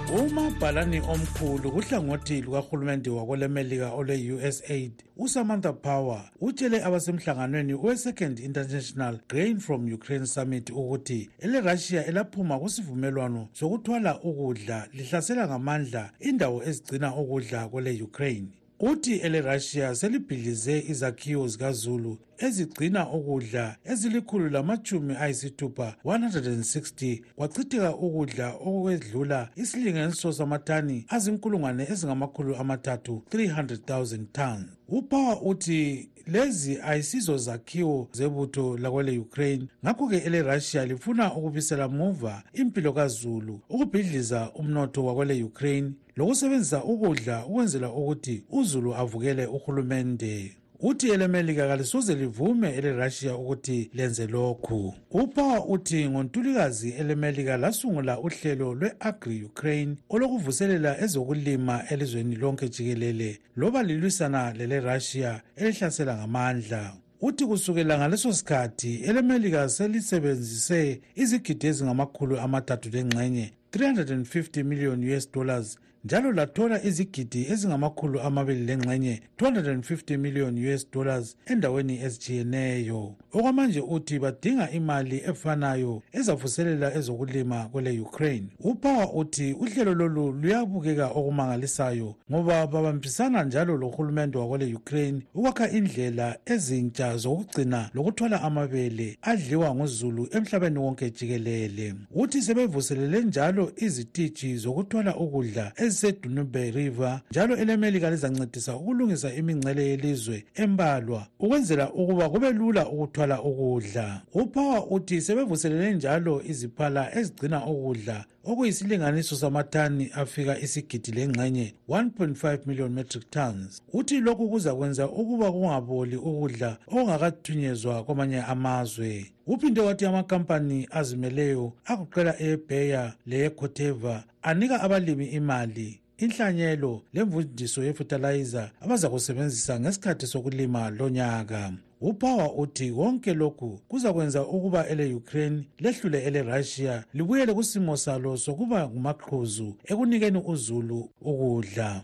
umabhalani 0.09 0.99
omkhulu 0.99 1.71
kuhlangothi 1.71 2.41
lukahulumende 2.41 3.09
wakwelemelika 3.09 3.91
olwe-usaid 3.93 4.91
usamantha 5.17 5.73
power 5.73 6.31
utshele 6.41 6.83
abasemhlanganweni 6.83 7.73
we-second 7.73 8.39
international 8.39 9.19
grain 9.29 9.59
from 9.59 9.93
ukraine 9.93 10.25
summit 10.25 10.69
ukuthi 10.69 11.29
elerussia 11.39 12.05
elaphuma 12.05 12.59
kusivumelwano 12.59 13.47
sokuthwala 13.53 14.19
ukudla 14.21 14.87
lihlasela 14.93 15.47
ngamandla 15.47 16.11
indawo 16.19 16.63
ezigcina 16.63 17.15
ukudla 17.15 17.67
kwele-ukraine. 17.67 18.58
Uthi 18.79 19.15
elerussia 19.15 19.95
selibhidlize 19.95 20.79
izakhiwo 20.89 21.47
zikazulu 21.47 22.17
ezigcina 22.37 23.09
ukudla 23.11 23.75
ezilikhulu 23.85 24.49
lamachumi 24.49 25.15
ayisithupha 25.15 25.95
160 26.05 27.21
kwachitheka 27.35 27.95
ukudla 27.95 28.47
okwedlula 28.53 29.49
isilinganiso 29.55 30.33
samatani 30.33 31.05
azinkulungwane 31.09 31.83
ezingamakhulu 31.91 32.55
amathathu 32.55 33.23
300,000 33.31 34.25
tons. 34.31 34.65
Upower 34.87 35.37
uthi 35.41 36.09
lezi 36.29 36.79
ayisizo 36.83 37.37
zakhiwo 37.37 38.07
zebutho 38.11 38.77
lakwele-ukraine. 38.77 39.67
Ngakho-ke 39.85 40.17
elerussia 40.17 40.85
lifuna 40.85 41.33
ukubisela 41.33 41.87
muva 41.87 42.43
impilo 42.53 42.93
kazulu 42.93 43.59
ukubhidliza 43.69 44.51
umnotho 44.55 45.05
wakwele-ukraine 45.05 45.91
lokusebenzisa 46.15 46.83
ukudla 46.83 47.45
ukwenzela 47.45 47.89
ukuthi 47.91 48.43
uzulu 48.49 48.95
avukele 48.95 49.45
uhulumende. 49.45 50.55
Uthi 50.81 51.09
elemelika 51.09 51.67
kalisoze 51.67 52.15
livume 52.15 52.69
elerussia 52.69 53.35
ukuthi 53.35 53.91
lenze 53.93 54.27
lokhu. 54.27 54.93
Upower 55.11 55.63
uthi 55.67 56.09
ngontulikazi 56.09 56.89
elemelika 56.89 57.57
lasungula 57.57 58.19
uhlelo 58.19 58.73
lwe-agri 58.73 59.43
ukraine 59.43 59.95
olokuvuselela 60.09 61.01
ezokulima 61.01 61.83
elizweni 61.89 62.35
lonke 62.35 62.69
jikelele 62.69 63.39
loba 63.55 63.83
lilwisana 63.83 64.53
lelerussia 64.53 65.41
elihlasela 65.55 66.17
ngamandla. 66.17 66.93
Uthi 67.21 67.45
kusukela 67.45 67.97
ngaleso 67.97 68.33
sikhathi 68.33 68.95
elemelika 68.95 69.69
selisebenzise 69.69 71.01
izigidi 71.15 71.67
ezingamakhulu 71.67 72.39
amathathu 72.39 72.89
lengxenye 72.89 73.53
350 73.71 74.63
million 74.63 75.03
us 75.17 75.31
dollars 75.31 75.77
njalo 76.05 76.31
lathola 76.31 76.83
izigidi 76.83 77.41
ezingamakhulu 77.51 78.19
amabili 78.21 78.65
lengxenye 78.65 79.21
250 79.37 80.17
million 80.17 80.73
us 80.73 80.91
dollars 80.91 81.35
endaweni 81.45 81.95
ezitshiyeneyo. 82.05 83.15
Okwamanje 83.33 83.81
uthi 83.81 84.19
badinga 84.19 84.71
imali 84.71 85.17
efanayo 85.29 86.01
ezavuselela 86.11 86.93
ezokulima 86.97 87.69
kwele-ukraine 87.71 88.47
upower 88.59 89.09
uthi 89.13 89.53
uhlelo 89.53 89.93
lolu 89.93 90.31
luyabukeka 90.31 91.07
okumangalisayo 91.07 92.15
ngoba 92.31 92.67
babambisana 92.67 93.43
njalo 93.43 93.77
lohulumende 93.77 94.37
wakwele-ukraine 94.37 95.21
ukwakha 95.35 95.69
indlela 95.71 96.37
ezintsha 96.45 97.17
zokugcina 97.17 97.89
lokuthwala 97.93 98.41
amabele 98.41 99.17
adliwa 99.21 99.75
nguzulu 99.75 100.27
emhlabeni 100.31 100.79
wonke 100.79 101.09
jikelele. 101.09 101.95
Uthi 102.15 102.41
sebevuselele 102.41 103.21
njalo 103.21 103.71
izititshi 103.75 104.57
zokuthwala 104.57 105.15
ukudla 105.15 105.71
ezisedunube 105.75 106.71
river 106.71 107.21
njalo 107.31 107.57
elemelika 107.57 108.09
lizancedisa 108.09 108.75
ukulungisa 108.75 109.33
imingcele 109.33 109.87
yelizwe 109.87 110.45
embalwa 110.55 111.27
ukwenzela 111.39 111.93
ukuba 111.93 112.29
kube 112.29 112.51
lula 112.51 112.89
ukuthwala 113.19 113.41
ukudla. 113.41 114.21
Upower 114.33 114.83
uthi 114.89 115.21
sebevuselele 115.21 115.93
njalo 115.93 116.41
iziphala 116.43 117.15
ezigcina 117.17 117.65
ukudla. 117.65 118.25
Okuyisilinganiso 118.43 119.35
samatani 119.35 120.09
afika 120.13 120.59
isigidi 120.59 121.11
lengxenye 121.11 121.73
1.5 121.89 122.59
million 122.65 122.91
metric 122.91 123.29
tons. 123.29 123.81
Uthi 123.93 124.19
lokhu 124.19 124.49
kuzakwenza 124.49 125.07
ukuba 125.07 125.51
kungaboli 125.51 126.15
ukudla 126.15 126.77
okungakathunyezwa 126.87 128.03
kwamanye 128.03 128.41
amazwe. 128.41 129.31
Uphinde 129.47 129.81
wathi 129.81 130.05
amakampani 130.05 130.87
azimeleyo 130.91 131.73
akuqela 131.85 132.41
ebeya 132.41 133.13
leyekoteva 133.25 134.23
anika 134.41 134.81
abalimi 134.81 135.25
imali. 135.25 135.99
Inhlanyelo 136.23 137.01
lemvundiso 137.13 137.83
yefutalayiza 137.83 138.71
abaza 138.81 139.09
kusebenzisa 139.09 139.79
ngesikhathi 139.79 140.27
sokulima 140.27 140.89
lonyaka. 140.89 141.73
Upower 142.01 142.51
uthi 142.57 142.91
konke 142.91 143.33
lokhu 143.33 143.79
kuzakwenza 143.87 144.41
ukuba 144.45 144.87
ele-ukraine 144.87 145.63
lehlule 145.79 146.23
ele-russia 146.23 147.03
libuyele 147.13 147.53
kusimo 147.53 147.97
salo 147.97 148.37
sokuba 148.37 148.89
ngumaqhuzu 148.89 149.75
ekunikeni 149.91 150.39
uzulu 150.45 151.09
ukudla. 151.21 152.01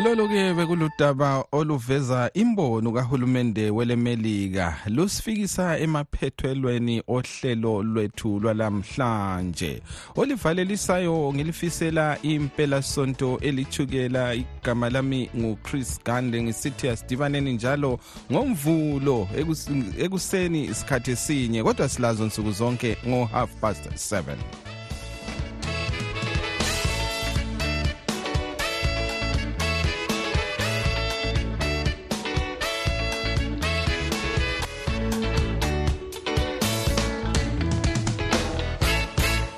Lolu-ke 0.00 0.54
bekuludaba 0.54 1.44
oluveza 1.52 2.30
imbono 2.34 2.92
kahulumende 2.92 3.70
welemelika. 3.70 4.76
Lusifikisa 4.86 5.78
emaphethelweni 5.78 7.02
ohlelo 7.08 7.82
lwethu 7.82 8.40
lwalamhlanje 8.40 9.82
olivalelisayo 10.16 11.32
ngilifisela 11.34 12.18
impelasonto 12.22 13.38
elithukela 13.42 14.34
igama 14.34 14.90
lami 14.90 15.30
nguchris 15.36 16.00
gande. 16.04 16.42
Ngisithi 16.42 16.88
asidibaneni 16.88 17.52
njalo 17.52 17.98
ngomvulo 18.32 19.28
ekuseni 19.98 20.64
isikhathi 20.64 21.10
esinye 21.10 21.62
kodwa 21.62 21.88
silazo 21.88 22.26
nsuku 22.26 22.50
zonke 22.50 22.96
ngo-half 23.06 23.50
past 23.60 23.86
7 23.86 24.79